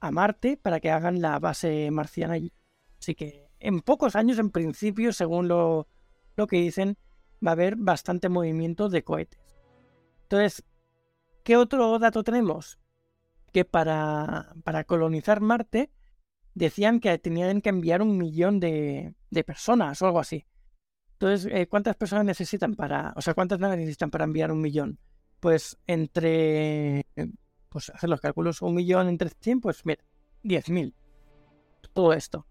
[0.00, 2.52] a Marte para que hagan la base marciana allí.
[2.98, 5.88] Así que en pocos años, en principio, según lo,
[6.36, 6.98] lo que dicen,
[7.44, 9.40] va a haber bastante movimiento de cohetes.
[10.22, 10.64] Entonces,
[11.42, 12.78] ¿qué otro dato tenemos?
[13.52, 15.90] Que para, para colonizar Marte
[16.54, 20.44] decían que tenían que enviar un millón de, de personas o algo así.
[21.14, 24.98] Entonces, eh, ¿cuántas personas necesitan para, o sea, cuántas naves necesitan para enviar un millón?
[25.40, 27.06] Pues entre,
[27.68, 30.02] pues hacer los cálculos, un millón entre 100, pues mira,
[30.42, 30.94] 10.000.
[31.92, 32.46] Todo esto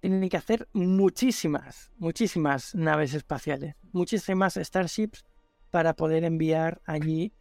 [0.00, 5.24] tienen que hacer muchísimas, muchísimas naves espaciales, muchísimas starships
[5.70, 7.32] para poder enviar allí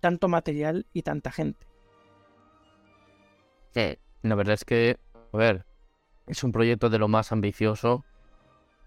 [0.00, 1.66] tanto material y tanta gente.
[3.74, 4.98] Sí, la verdad es que,
[5.32, 5.66] a ver,
[6.26, 8.04] es un proyecto de lo más ambicioso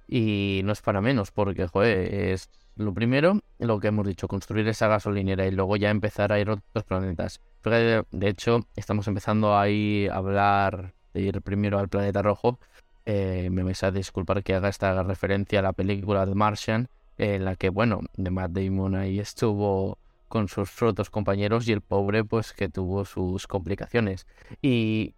[0.08, 4.68] y no es para menos, porque, joder, es lo primero, lo que hemos dicho, construir
[4.68, 7.42] esa gasolinera y luego ya empezar a ir a otros planetas.
[7.64, 12.60] de hecho, estamos empezando ahí a hablar de ir primero al planeta rojo,
[13.06, 16.88] eh, me vais a disculpar que haga esta referencia a la película de Martian,
[17.18, 21.82] en la que, bueno, de Matt Damon ahí estuvo con sus otros compañeros y el
[21.82, 24.26] pobre, pues que tuvo sus complicaciones.
[24.62, 25.14] Y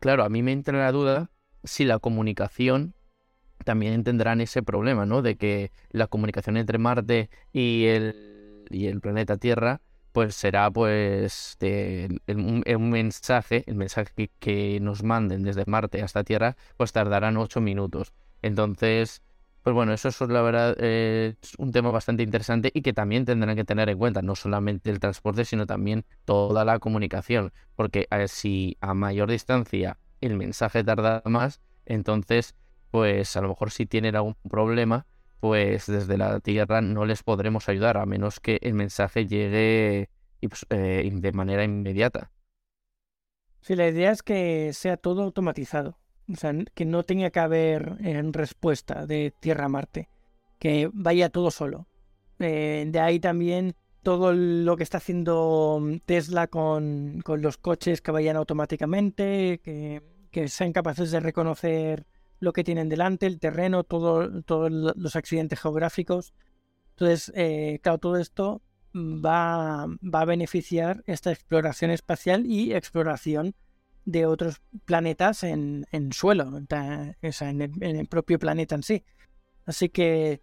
[0.00, 1.30] claro, a mí me entra la duda
[1.64, 2.94] si la comunicación
[3.64, 5.22] también tendrán ese problema, ¿no?
[5.22, 9.80] De que la comunicación entre Marte y el, y el planeta Tierra
[10.12, 16.56] pues será pues el, un, mensaje, el mensaje que, nos manden desde Marte hasta Tierra,
[16.76, 18.12] pues tardarán ocho minutos.
[18.42, 19.22] Entonces,
[19.62, 23.54] pues bueno, eso es la verdad es un tema bastante interesante y que también tendrán
[23.54, 28.28] que tener en cuenta, no solamente el transporte, sino también toda la comunicación, porque eh,
[28.28, 32.56] si a mayor distancia el mensaje tarda más, entonces,
[32.90, 35.06] pues a lo mejor si tienen algún problema,
[35.40, 40.08] pues desde la Tierra no les podremos ayudar a menos que el mensaje llegue
[40.40, 42.30] pues, eh, de manera inmediata.
[43.60, 45.98] Sí, la idea es que sea todo automatizado,
[46.32, 50.08] o sea, que no tenga que haber eh, respuesta de Tierra a Marte,
[50.58, 51.86] que vaya todo solo.
[52.38, 58.12] Eh, de ahí también todo lo que está haciendo Tesla con, con los coches que
[58.12, 62.06] vayan automáticamente, que, que, sean capaces de reconocer
[62.40, 66.34] lo que tienen delante, el terreno, todo, todos los accidentes geográficos.
[66.90, 68.62] Entonces, eh, claro, todo esto
[68.94, 73.54] va, va a beneficiar esta exploración espacial y exploración
[74.08, 79.04] de otros planetas en, en suelo, en el, propio planeta en sí.
[79.66, 80.40] Así que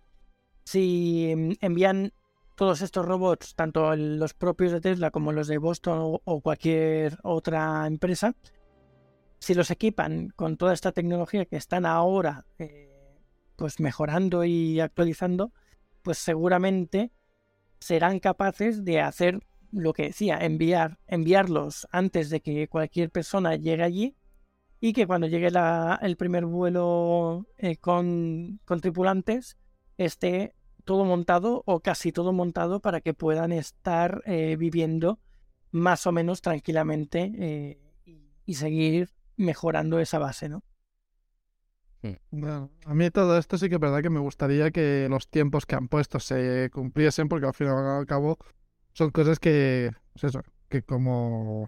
[0.64, 2.14] si envían
[2.56, 7.88] todos estos robots, tanto los propios de Tesla como los de Boston o, cualquier otra
[7.88, 8.36] empresa,
[9.46, 13.22] si los equipan con toda esta tecnología que están ahora eh,
[13.56, 15.54] pues mejorando y actualizando,
[16.02, 17.12] pues seguramente
[17.80, 23.84] serán capaces de hacer lo que decía, enviar, enviarlos antes de que cualquier persona llegue
[23.84, 24.16] allí
[24.80, 25.52] y que cuando llegue
[26.02, 29.58] el primer vuelo eh, con, tripulantes
[30.00, 30.56] esté
[30.86, 35.20] todo montado o casi todo montado para que puedan estar eh, viviendo
[35.70, 37.78] más o menos tranquilamente
[38.48, 40.64] y seguir mejorando esa base, ¿no?
[42.30, 45.66] Bueno, a mí todo esto sí que es verdad que me gustaría que los tiempos
[45.66, 48.38] que han puesto se cumpliesen, porque al fin y al cabo
[48.94, 51.68] son cosas que, pues eso, que como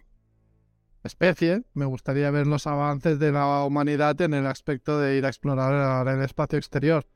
[1.04, 5.30] especie me gustaría ver los avances de la humanidad en el aspecto de ir a
[5.30, 7.08] explorar el espacio exterior.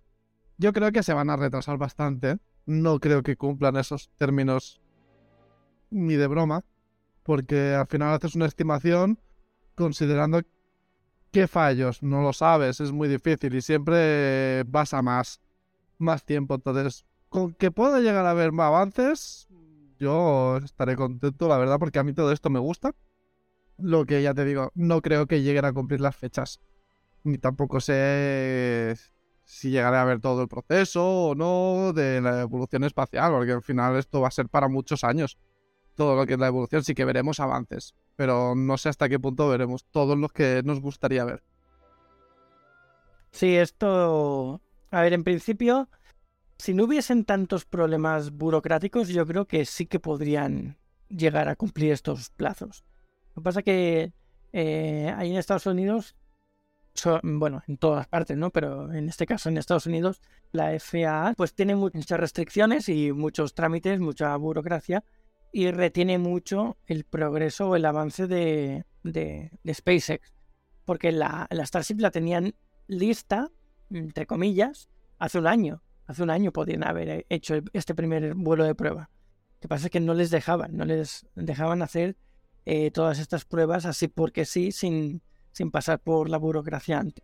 [0.57, 2.37] Yo creo que se van a retrasar bastante.
[2.65, 4.81] No creo que cumplan esos términos
[5.89, 6.63] ni de broma,
[7.23, 9.19] porque al final haces una estimación
[9.81, 10.41] considerando
[11.31, 15.41] qué fallos, no lo sabes, es muy difícil y siempre vas a más,
[15.97, 16.55] más tiempo.
[16.55, 19.47] Entonces, con que pueda llegar a haber más avances,
[19.99, 22.93] yo estaré contento, la verdad, porque a mí todo esto me gusta.
[23.77, 26.59] Lo que ya te digo, no creo que lleguen a cumplir las fechas.
[27.23, 28.95] Ni tampoco sé
[29.45, 33.61] si llegaré a ver todo el proceso o no de la evolución espacial, porque al
[33.61, 35.37] final esto va a ser para muchos años.
[35.95, 39.19] Todo lo que es la evolución, sí que veremos avances, pero no sé hasta qué
[39.19, 41.43] punto veremos todos los que nos gustaría ver.
[43.31, 44.61] Sí, esto...
[44.91, 45.89] A ver, en principio,
[46.57, 50.77] si no hubiesen tantos problemas burocráticos, yo creo que sí que podrían
[51.09, 52.83] llegar a cumplir estos plazos.
[53.33, 54.13] Lo que pasa que
[54.53, 56.15] eh, ahí en Estados Unidos,
[57.23, 58.49] bueno, en todas partes, ¿no?
[58.49, 60.21] Pero en este caso en Estados Unidos,
[60.51, 65.03] la FAA pues tiene muchas restricciones y muchos trámites, mucha burocracia
[65.51, 70.33] y retiene mucho el progreso o el avance de, de, SpaceX.
[70.85, 72.55] Porque la, la Starship la tenían
[72.87, 73.49] lista,
[73.89, 78.75] entre comillas, hace un año hace un año podían haber hecho este primer vuelo de
[78.75, 79.09] prueba.
[79.09, 82.17] Lo que pasa es que no les dejaban, no les dejaban hacer
[82.65, 87.23] eh, todas estas pruebas así porque sí, sin, sin pasar por la burocracia antes.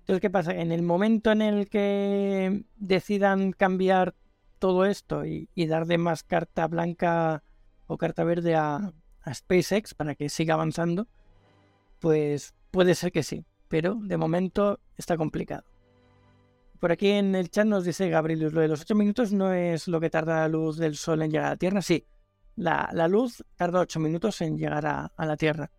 [0.00, 0.52] Entonces, ¿qué pasa?
[0.52, 4.14] En el momento en el que decidan cambiar
[4.58, 7.42] todo esto y, y darle más carta blanca
[7.86, 8.92] o carta verde a,
[9.22, 11.08] a SpaceX para que siga avanzando,
[11.98, 15.64] pues puede ser que sí, pero de momento está complicado.
[16.78, 19.88] Por aquí en el chat nos dice Gabriel, lo de los 8 minutos no es
[19.88, 21.82] lo que tarda la luz del sol en llegar a la Tierra.
[21.82, 22.06] Sí,
[22.54, 25.70] la, luz tarda 8 minutos en llegar a, la Tierra.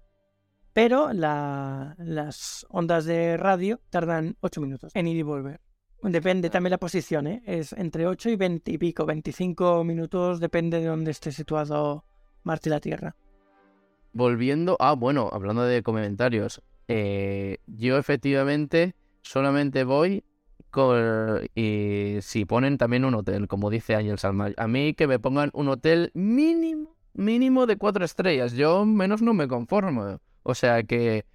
[0.73, 5.61] Pero las ondas de radio tardan 8 minutos en ir y volver.
[6.03, 7.41] Depende también la posición, ¿eh?
[7.45, 12.05] Es entre 8 y 20 y pico, 25 minutos, depende de dónde esté situado
[12.43, 13.15] Marte y la Tierra.
[14.13, 20.23] Volviendo, ah, bueno, hablando de comentarios, eh, yo efectivamente solamente voy
[21.55, 25.49] y si ponen también un hotel, como dice Ángel Salma, a mí que me pongan
[25.53, 30.19] un hotel mínimo, mínimo de cuatro estrellas, yo menos no me conformo.
[30.43, 31.25] O sea que,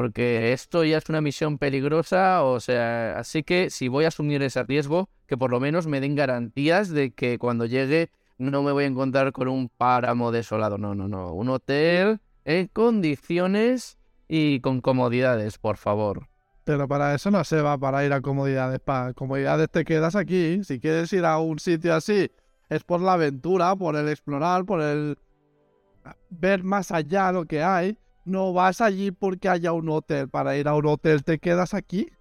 [0.00, 4.42] porque esto ya es una misión peligrosa, o sea, así que si voy a asumir
[4.42, 8.72] ese riesgo, que por lo menos me den garantías de que cuando llegue no me
[8.72, 14.60] voy a encontrar con un páramo desolado, no, no, no, un hotel en condiciones y
[14.60, 16.28] con comodidades, por favor.
[16.64, 18.80] Pero para eso no se va para ir a comodidades.
[18.80, 20.64] Para comodidades te quedas aquí.
[20.64, 22.30] Si quieres ir a un sitio así,
[22.70, 25.18] es por la aventura, por el explorar, por el
[26.30, 27.98] ver más allá lo que hay.
[28.30, 30.28] No vas allí porque haya un hotel.
[30.28, 32.12] Para ir a un hotel te quedas aquí.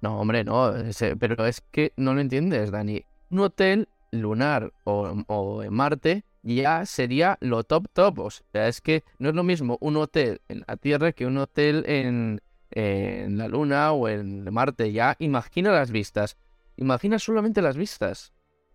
[0.00, 0.72] No, hombre, no.
[1.20, 3.04] Pero es que no lo entiendes, Dani.
[3.30, 8.18] Un hotel lunar o, o en Marte ya sería lo top top.
[8.18, 11.38] O sea, es que no es lo mismo un hotel en la Tierra que un
[11.38, 12.40] hotel en,
[12.72, 16.36] en la Luna o en Marte ya, imagina las vistas.
[16.76, 18.32] Imagina solamente las vistas.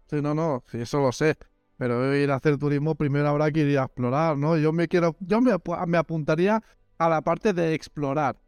[0.09, 1.36] Sí, no, no, sí, eso lo sé.
[1.82, 4.55] Pero ir a hacer turismo primero habrá que ir a explorar, ¿no?
[4.55, 6.61] Yo me quiero, yo me, apuntaría
[6.99, 8.39] a la parte de explorar.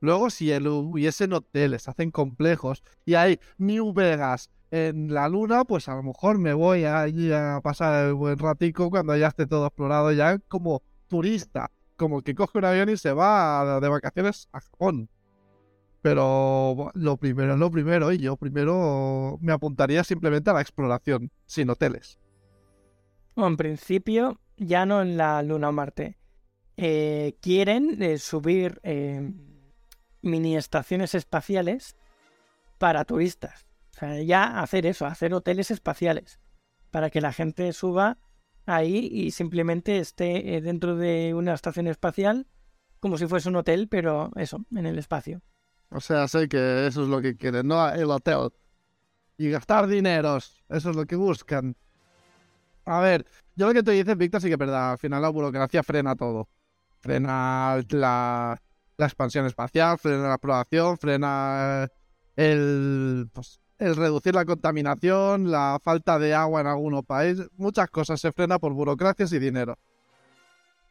[0.00, 5.88] Luego, si el, hubiesen hoteles, hacen complejos y hay New Vegas en la luna, pues
[5.88, 9.68] a lo mejor me voy allí a pasar el buen ratico cuando ya esté todo
[9.68, 14.60] explorado, ya como turista, como que coge un avión y se va de vacaciones a
[14.60, 15.08] Japón.
[16.02, 21.30] Pero lo primero es lo primero, y yo primero me apuntaría simplemente a la exploración,
[21.46, 22.18] sin hoteles.
[23.36, 26.16] En principio, ya no en la Luna o Marte.
[26.76, 29.32] Eh, quieren eh, subir eh,
[30.22, 31.96] mini estaciones espaciales
[32.78, 33.66] para turistas.
[33.94, 36.40] O sea, ya hacer eso, hacer hoteles espaciales.
[36.90, 38.18] Para que la gente suba
[38.64, 42.46] ahí y simplemente esté dentro de una estación espacial
[43.00, 45.42] como si fuese un hotel, pero eso, en el espacio.
[45.90, 48.50] O sea, sé que eso es lo que quieren, no el hotel.
[49.38, 51.76] Y gastar dineros, eso es lo que buscan.
[52.86, 53.26] A ver,
[53.56, 54.92] yo lo que te dices, Víctor, sí que es verdad.
[54.92, 56.48] Al final la burocracia frena todo.
[57.00, 58.60] Frena la,
[58.98, 61.88] expansión espacial, frena la exploración, frena
[62.36, 67.48] el, pues, el reducir la contaminación, la falta de agua en algunos países.
[67.56, 69.76] Muchas cosas se frena por burocracias y dinero.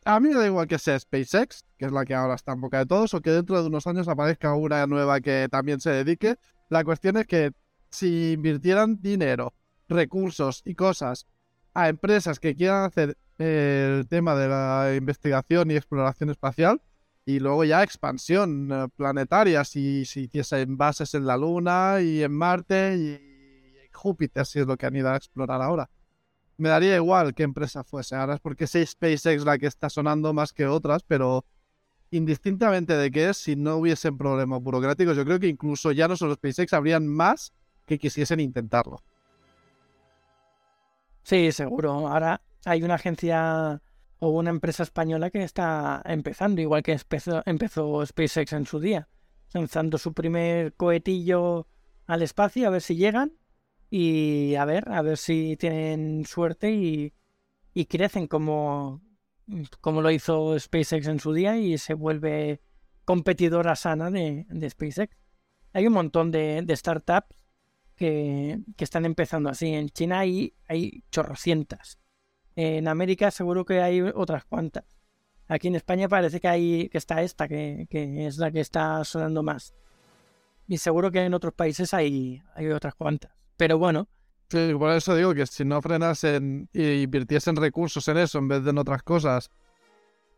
[0.04, 2.62] A mí me da igual que sea SpaceX, que es la que ahora está en
[2.62, 5.92] boca de todos, o que dentro de unos años aparezca una nueva que también se
[5.92, 6.36] dedique.
[6.70, 7.54] La cuestión es que
[7.90, 9.54] si invirtieran dinero,
[9.88, 11.26] recursos y cosas
[11.76, 16.82] a empresas que quieran hacer el tema de la investigación y exploración espacial,
[17.28, 22.32] y luego ya expansión eh, planetaria, si, si hiciesen bases en la Luna y en
[22.32, 25.90] Marte y Júpiter, si es lo que han ido a explorar ahora
[26.58, 28.16] me daría igual qué empresa fuese.
[28.16, 31.46] Ahora es porque es SpaceX la que está sonando más que otras, pero
[32.12, 36.16] indistintamente de qué es, si no hubiesen problemas burocráticos, yo creo que incluso ya no
[36.16, 37.54] solo SpaceX, habrían más
[37.86, 39.04] que quisiesen intentarlo.
[41.26, 42.08] Sí, seguro.
[42.08, 43.82] Ahora hay una agencia
[44.20, 49.10] o una empresa española que está empezando, igual que empezó, empezó SpaceX en su día,
[49.52, 51.68] lanzando su primer cohetillo
[52.06, 53.34] al espacio a ver si llegan
[53.90, 57.14] y a ver, a ver si tienen suerte y,
[57.88, 59.02] crecen como,
[59.82, 62.62] como lo hizo SpaceX en su día y se vuelve
[63.04, 65.18] competidora sana de, SpaceX.
[65.74, 67.36] Hay un montón de, startups
[67.96, 69.74] que, están empezando así.
[69.74, 72.00] En China hay, hay chorrocientas.
[72.56, 74.86] En América seguro que hay otras cuantas.
[75.48, 79.04] Aquí en España parece que hay que está esta, que, que es la que está
[79.04, 79.76] sonando más.
[80.68, 83.32] Y seguro que en otros países hay, hay otras cuantas.
[83.58, 84.08] Pero bueno.
[84.50, 88.64] Sí, por eso digo que si no frenasen y invirtiesen recursos en eso en vez
[88.64, 89.50] de en otras cosas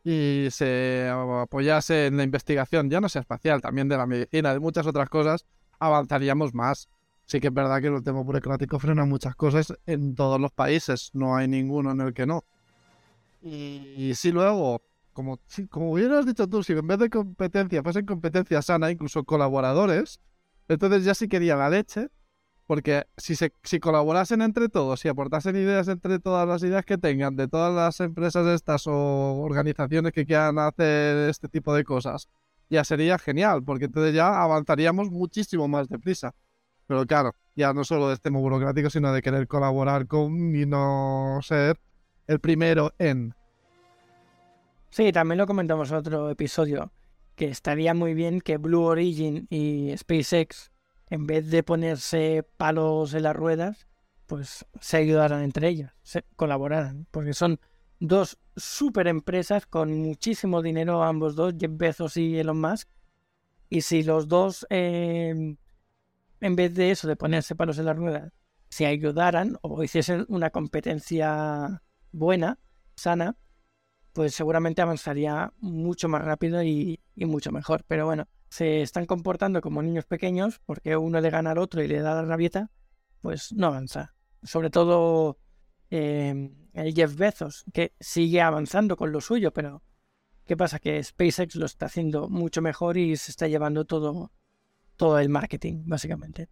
[0.03, 4.59] y se apoyase en la investigación, ya no sea espacial, también de la medicina, de
[4.59, 5.45] muchas otras cosas,
[5.79, 6.87] avanzaríamos más.
[7.27, 11.11] Sí que es verdad que el tema burocrático frena muchas cosas en todos los países,
[11.13, 12.45] no hay ninguno en el que no.
[13.41, 15.37] Y, si luego, como,
[15.69, 20.21] como hubieras dicho tú, si en vez de competencia fuesen competencia sana, incluso colaboradores,
[20.69, 22.07] entonces ya sí quería la leche,
[22.65, 26.97] porque si, se, si colaborasen entre todos, si aportasen ideas entre todas las ideas que
[26.97, 32.29] tengan, de todas las empresas estas o organizaciones que quieran hacer este tipo de cosas,
[32.69, 36.33] ya sería genial, porque entonces ya avanzaríamos muchísimo más deprisa.
[36.87, 41.39] Pero claro, ya no solo de este burocrático, sino de querer colaborar con y no
[41.41, 41.79] ser
[42.27, 43.35] el primero en.
[44.89, 46.91] Sí, también lo comentamos en otro episodio,
[47.35, 50.71] que estaría muy bien que Blue Origin y SpaceX
[51.09, 53.87] en vez de ponerse palos en las ruedas,
[54.25, 57.59] pues se ayudaran entre ellas, se colaboraran, porque son
[57.99, 62.89] dos super empresas con muchísimo dinero ambos dos, Jeff Bezos y Elon Musk,
[63.69, 65.57] y si los dos, em,
[66.41, 68.33] en vez de eso, de ponerse palos en las ruedas,
[68.69, 71.81] se ayudaran o hiciesen una competencia
[72.11, 72.59] buena,
[72.95, 73.37] sana,
[74.13, 77.83] pues seguramente avanzaría mucho más rápido y, mucho mejor.
[77.87, 81.87] Pero bueno, se están comportando como niños pequeños porque uno le gana al otro y
[81.87, 82.71] le da la rabieta,
[83.21, 84.15] pues no avanza.
[84.43, 85.37] Sobre todo
[85.89, 89.83] em, el Jeff Bezos, que sigue avanzando con lo suyo, pero
[90.45, 90.79] ¿qué pasa?
[90.79, 94.31] Que SpaceX lo está haciendo mucho mejor y se está llevando todo,
[94.97, 96.49] todo el marketing, básicamente.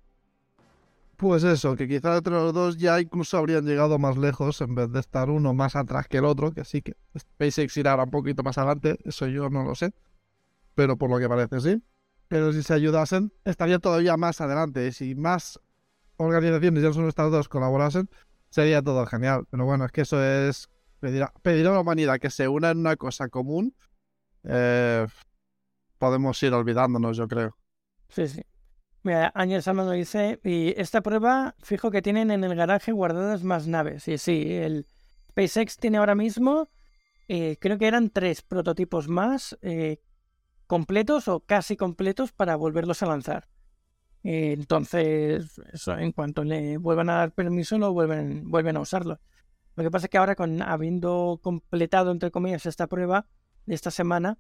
[1.18, 4.92] Pues eso, que quizás entre los dos ya incluso habrían llegado más lejos en vez
[4.92, 8.44] de estar uno más atrás que el otro, que sí que SpaceX irá un poquito
[8.44, 9.94] más adelante, eso yo no lo sé
[10.76, 11.82] pero por lo que parece sí.
[12.28, 14.92] Pero si se ayudasen, estaría todavía más adelante.
[14.92, 15.60] Si más
[16.18, 18.10] organizaciones, ya solo estas dos, colaborasen,
[18.50, 19.46] sería todo genial.
[19.50, 20.70] Pero bueno, es que eso es
[21.00, 23.76] pedir a, la humanidad que se una en una cosa común.
[24.44, 25.08] Eh,
[25.98, 27.56] podemos ir olvidándonos, yo creo.
[28.10, 28.42] Sí, sí.
[29.04, 33.44] Mira, Ángel Salman lo dice, y esta prueba, fijo que tienen en el garaje guardadas
[33.44, 34.08] más naves.
[34.08, 34.88] Y sí, el
[35.30, 36.72] SpaceX tiene ahora mismo,
[37.28, 40.02] eh, creo que eran tres prototipos más, eh,
[40.66, 43.48] completos o casi completos para volverlos a lanzar.
[44.24, 49.20] Eh, entonces, eso, en cuanto le vuelvan a dar permiso, no vuelven, vuelven a usarlo.
[49.76, 53.28] Lo que pasa es que ahora, con habiendo completado, entre comillas, esta prueba
[53.68, 54.40] de esta semana,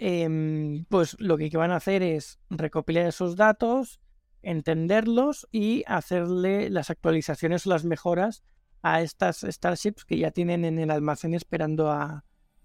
[0.00, 4.00] em, pues lo que van a hacer es recopilar esos datos,
[4.42, 8.42] entenderlos y hacerle las actualizaciones o las mejoras
[8.82, 12.24] a estas Starships que ya tienen en el almacén esperando a,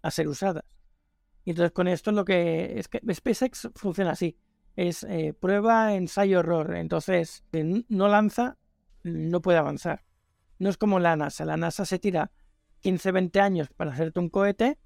[0.10, 0.64] ser usadas.
[1.44, 4.38] Y entonces con esto lo que es que SpaceX funciona así.
[4.78, 6.76] Es eh, prueba, ensayo, error.
[6.76, 8.58] Entonces, no lanza,
[9.04, 10.06] no puede avanzar.
[10.58, 11.44] No es como la NASA.
[11.44, 12.32] La NASA se tira
[12.82, 14.78] 15, 20 años para hacerte un cohete.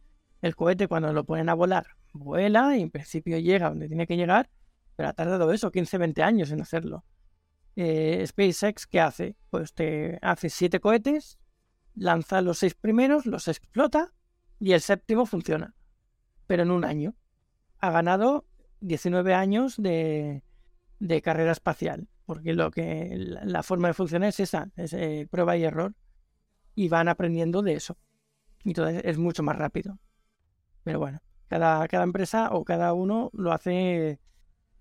[0.42, 4.18] El cohete cuando lo ponen a volar, vuela y en principio llega donde tiene que
[4.18, 4.50] llegar,
[4.96, 7.06] pero ha tardado eso, 15, 20 años en hacerlo.
[7.76, 9.36] Eh, SpaceX, ¿qué hace?
[9.50, 11.40] Pues te hace siete cohetes,
[11.96, 14.14] lanza los seis primeros, los explota
[14.60, 15.74] y el séptimo funciona.
[16.48, 17.16] Pero en un año.
[17.82, 18.46] Ha ganado
[18.82, 20.44] 19 años de,
[21.00, 25.58] de carrera espacial porque lo que la forma de funcionar es esa, es eh, prueba
[25.58, 25.96] y error,
[26.76, 27.98] y van aprendiendo de eso.
[28.64, 29.98] Y entonces es mucho más rápido.
[30.84, 34.20] Pero bueno, cada, cada empresa o cada uno lo hace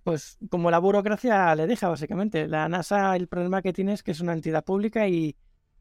[0.04, 2.46] pues como la burocracia le deja básicamente.
[2.48, 5.36] La NASA el problema que tiene es que es una entidad pública y,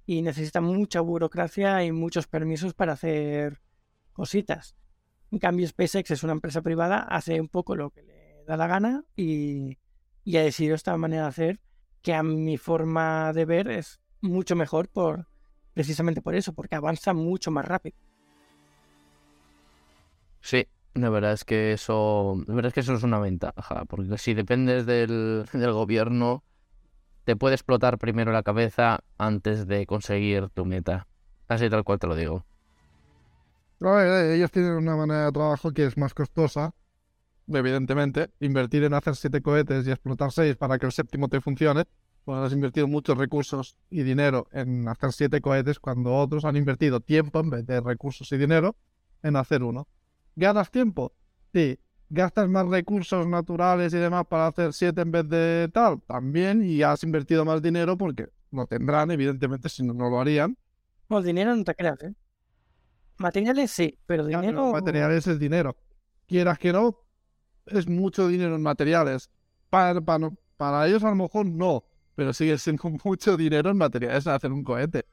[0.05, 3.61] y necesita mucha burocracia y muchos permisos para hacer
[4.13, 4.75] cositas.
[5.31, 8.67] En cambio SpaceX es una empresa privada, hace un poco lo que le da la
[8.67, 9.77] gana y,
[10.23, 11.59] y ha decidido esta manera de hacer
[12.01, 15.27] que a mi forma de ver es mucho mejor por
[15.73, 17.95] precisamente por eso, porque avanza mucho más rápido.
[20.41, 20.67] Sí,
[20.98, 24.86] la verdad es que eso, la es que eso es una ventaja, porque si dependes
[24.86, 26.43] del, del gobierno,
[27.24, 31.08] te puede explotar primero la cabeza antes de conseguir tu meta.
[31.48, 32.45] Así tal cual te lo digo.
[33.82, 36.74] Eh, ellos tienen una manera de trabajo que es más costosa
[37.48, 41.86] evidentemente, invertir en hacer siete cohetes y explotar seis para que el séptimo te funcione,
[42.26, 47.00] pues has invertido muchos recursos y dinero en hacer siete cohetes cuando otros han invertido
[47.00, 48.76] tiempo en vez de recursos y dinero
[49.24, 49.88] en hacer uno.
[50.38, 51.13] ¿Ganas tiempo?
[51.51, 51.79] Sí.
[52.09, 55.99] ¿Gastas más recursos naturales y demás para hacer siete en vez de tal?
[56.03, 60.55] También, y has invertido más dinero porque lo tendrán, evidentemente, si no, no lo harían.
[61.09, 62.13] No, dinero no te creas, ¿eh?
[63.17, 64.71] Materiales sí, pero dinero...
[64.71, 65.75] materiales es dinero.
[66.27, 66.99] Quieras que no,
[67.65, 69.31] es mucho dinero en materiales.
[69.71, 71.83] Para, para, ellos a lo mejor no,
[72.13, 75.07] pero sigue siendo mucho dinero en materiales en hacer un cohete.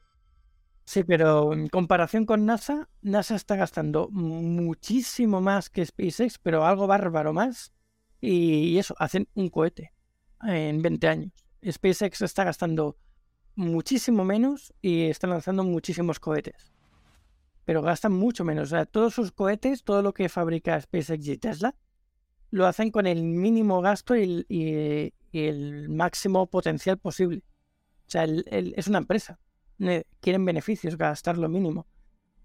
[0.85, 6.85] Sí, pero en comparación con NASA, NASA está gastando muchísimo más que SpaceX, pero algo
[6.85, 7.73] bárbaro más.
[8.21, 9.93] Y eso, hacen un cohete
[10.43, 11.33] en 20 años.
[11.67, 12.97] SpaceX está gastando
[13.55, 16.71] muchísimo menos y está lanzando muchísimos cohetes.
[17.65, 18.69] Pero gastan mucho menos.
[18.69, 21.75] O sea, todos sus cohetes, todo lo que fabrica SpaceX y Tesla,
[22.51, 24.45] lo hacen con el mínimo gasto y,
[25.33, 27.43] el máximo potencial posible.
[28.07, 29.39] O sea, es una empresa.
[29.77, 31.87] Quieren beneficios, gastar lo mínimo.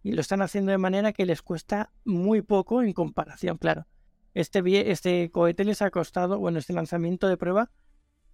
[0.03, 3.87] Y lo están haciendo de manera que les cuesta muy poco en comparación, claro.
[4.33, 7.71] Este, este cohete les ha costado, bueno, este lanzamiento de prueba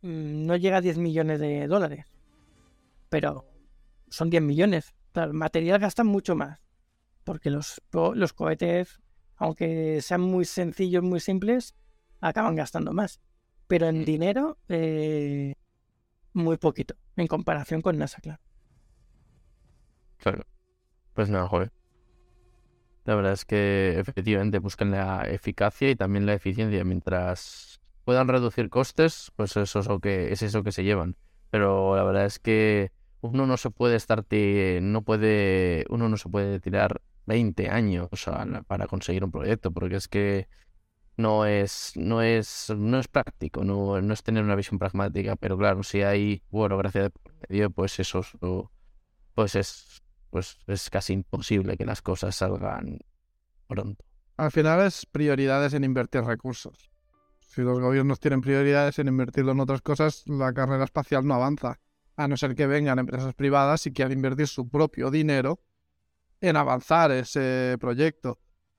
[0.02, 2.06] mm, no llega a 10 millones de dólares.
[3.08, 3.46] Pero
[4.08, 4.94] son 10 millones.
[5.14, 6.62] el material gasta mucho más.
[7.24, 9.00] Porque los, los cohetes
[9.36, 11.74] aunque sean muy sencillos, muy simples,
[12.20, 13.20] acaban gastando más.
[13.66, 15.54] Pero en dinero, eh,
[16.32, 18.40] muy poquito, en comparación con NASA, claro.
[20.18, 20.44] Claro.
[21.14, 21.72] Pues nada, joder.
[23.04, 26.84] La verdad es que efectivamente buscan la eficacia y también la eficiencia.
[26.84, 31.16] Mientras puedan reducir costes, pues eso es, lo que, es eso que se llevan.
[31.50, 32.90] Pero la verdad es que
[33.20, 34.24] uno no se puede estar,
[34.82, 38.08] no puede, uno no se puede tirar 20 años
[38.66, 40.48] para conseguir un proyecto, porque es que
[41.16, 45.56] no es, no es, no es práctico, no, no es tener una visión pragmática, pero
[45.56, 47.10] claro, si hay burocracia de
[47.48, 48.22] medio, pues eso
[49.34, 50.02] pues es,
[50.36, 52.98] pues es casi imposible que las cosas salgan
[53.66, 54.04] pronto.
[54.36, 56.90] Al final es prioridades en invertir recursos.
[57.40, 61.80] Si los gobiernos tienen prioridades en invertirlo en otras cosas, la carrera espacial no avanza.
[62.16, 65.62] A no ser que vengan empresas privadas y quieran invertir su propio dinero
[66.42, 68.38] en avanzar ese proyecto.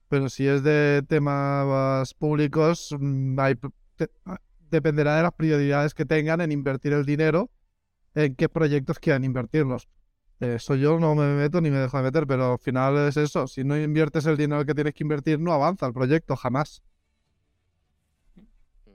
[0.10, 4.38] Pero si es de temas públicos, mm, ah,
[4.70, 7.50] dependerá de las prioridades que tengan en invertir el dinero,
[8.14, 9.88] en qué proyectos quieran invertirlos.
[10.40, 13.48] Eso yo no me meto ni me dejo de meter, pero al final es eso.
[13.48, 16.84] Si no inviertes el dinero que tienes que invertir, no avanza el proyecto, jamás.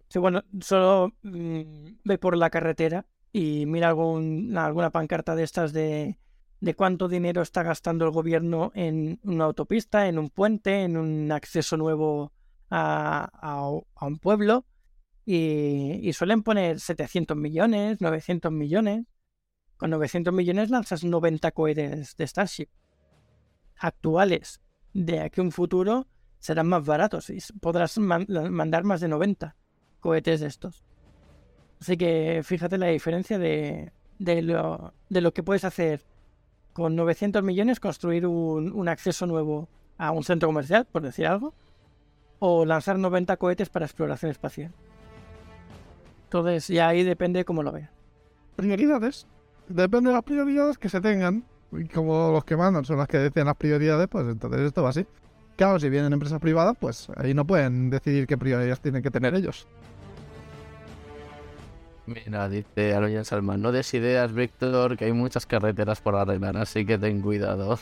[0.08, 1.62] Sí, bueno, solo mm,
[2.04, 6.18] ve por la carretera y mira algún, alguna pancarta de estas de
[6.62, 11.32] de cuánto dinero está gastando el gobierno en una autopista, en un puente, en un
[11.32, 12.32] acceso nuevo
[12.70, 13.28] a,
[13.96, 14.64] a, un pueblo
[15.26, 19.06] y, y, suelen poner 700 millones, 900 millones.
[19.82, 22.68] Con 900 millones lanzas 90 cohetes de Starship
[23.76, 24.60] actuales.
[24.92, 26.06] De aquí a un futuro
[26.38, 29.56] serán más baratos y podrás mandar más de 90
[29.98, 30.84] cohetes de estos.
[31.80, 36.04] Así que fíjate la diferencia de, lo que puedes hacer
[36.72, 39.68] con 900 millones, construir un, un acceso nuevo
[39.98, 41.54] a un centro comercial, por decir algo,
[42.38, 44.72] o lanzar 90 cohetes para exploración espacial.
[46.26, 47.90] Entonces, ya ahí depende cómo lo veas.
[48.54, 49.26] Prioridades.
[49.72, 51.44] Depende de las prioridades que se tengan.
[51.72, 54.90] Y como los que mandan son las que deciden las prioridades, pues entonces esto va
[54.90, 55.06] así.
[55.56, 59.34] Claro, si vienen empresas privadas, pues ahí no pueden decidir qué prioridades tienen que tener
[59.34, 59.66] ellos.
[62.04, 66.84] Mira, dice Aloyan Salman, no des ideas, Víctor, que hay muchas carreteras por arreglar, así
[66.84, 67.78] que ten cuidado.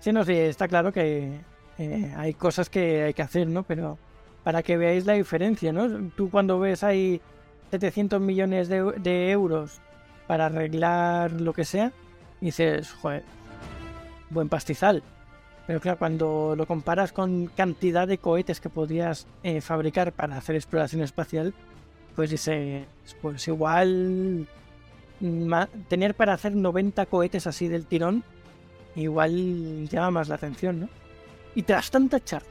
[0.00, 1.40] Sí, no, sí, está claro que
[1.78, 3.62] eh, hay cosas que hay que hacer, ¿no?
[3.62, 3.98] Pero
[4.42, 6.10] para que veáis la diferencia, ¿no?
[6.16, 7.20] Tú cuando ves ahí
[7.70, 9.80] 700 millones de, de euros
[10.28, 11.90] para arreglar lo que sea,
[12.40, 13.24] dices, joder,
[14.30, 15.02] buen pastizal.
[15.66, 20.54] Pero claro, cuando lo comparas con cantidad de cohetes que podrías eh, fabricar para hacer
[20.54, 21.54] exploración espacial,
[22.14, 22.84] pues dice,
[23.20, 24.46] pues igual
[25.88, 28.22] tener para hacer 90 cohetes así del tirón,
[28.96, 30.88] igual llama más la atención, ¿no?
[31.54, 32.48] Y tras tanta charla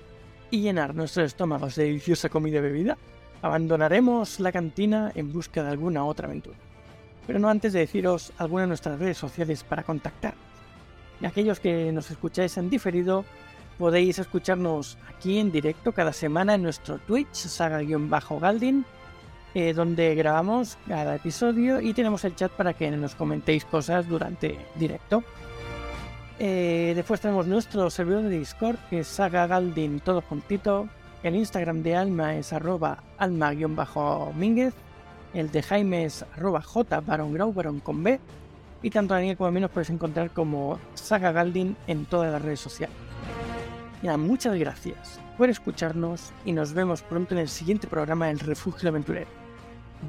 [0.50, 2.98] y llenar nuestros estómagos de deliciosa comida y bebida,
[3.42, 6.58] abandonaremos la cantina en busca de alguna otra aventura.
[7.28, 10.34] Pero no antes de deciros algunas de nuestras redes sociales para contactar.
[11.22, 13.26] Y aquellos que nos escucháis en diferido,
[13.78, 18.86] podéis escucharnos aquí en directo cada semana en nuestro Twitch, saga-galdin,
[19.54, 24.58] eh, donde grabamos cada episodio y tenemos el chat para que nos comentéis cosas durante
[24.76, 25.24] directo.
[26.40, 30.88] Eh, después tenemos nuestro servidor de Discord, que es Saga Galdin, todo juntito.
[31.24, 34.74] El Instagram de Alma es arroba alma-mínguez.
[35.38, 38.20] El de Jaime es arroba j baron con B.
[38.82, 42.32] Y tanto a Daniel como a mí nos podéis encontrar como Saga Galdin en todas
[42.32, 42.96] las redes sociales.
[44.18, 49.28] muchas gracias por escucharnos y nos vemos pronto en el siguiente programa El Refugio Aventurero.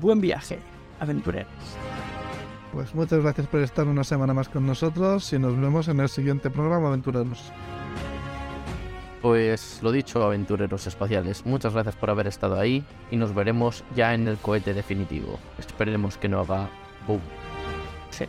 [0.01, 0.61] Buen viaje,
[0.99, 1.53] aventureros.
[2.72, 6.09] Pues muchas gracias por estar una semana más con nosotros y nos vemos en el
[6.09, 7.53] siguiente programa Aventureros.
[9.23, 14.14] Pues lo dicho, aventureros espaciales, muchas gracias por haber estado ahí y nos veremos ya
[14.14, 15.39] en el cohete definitivo.
[15.59, 16.69] Esperemos que no haga
[17.07, 17.21] boom.
[18.11, 18.27] Sí.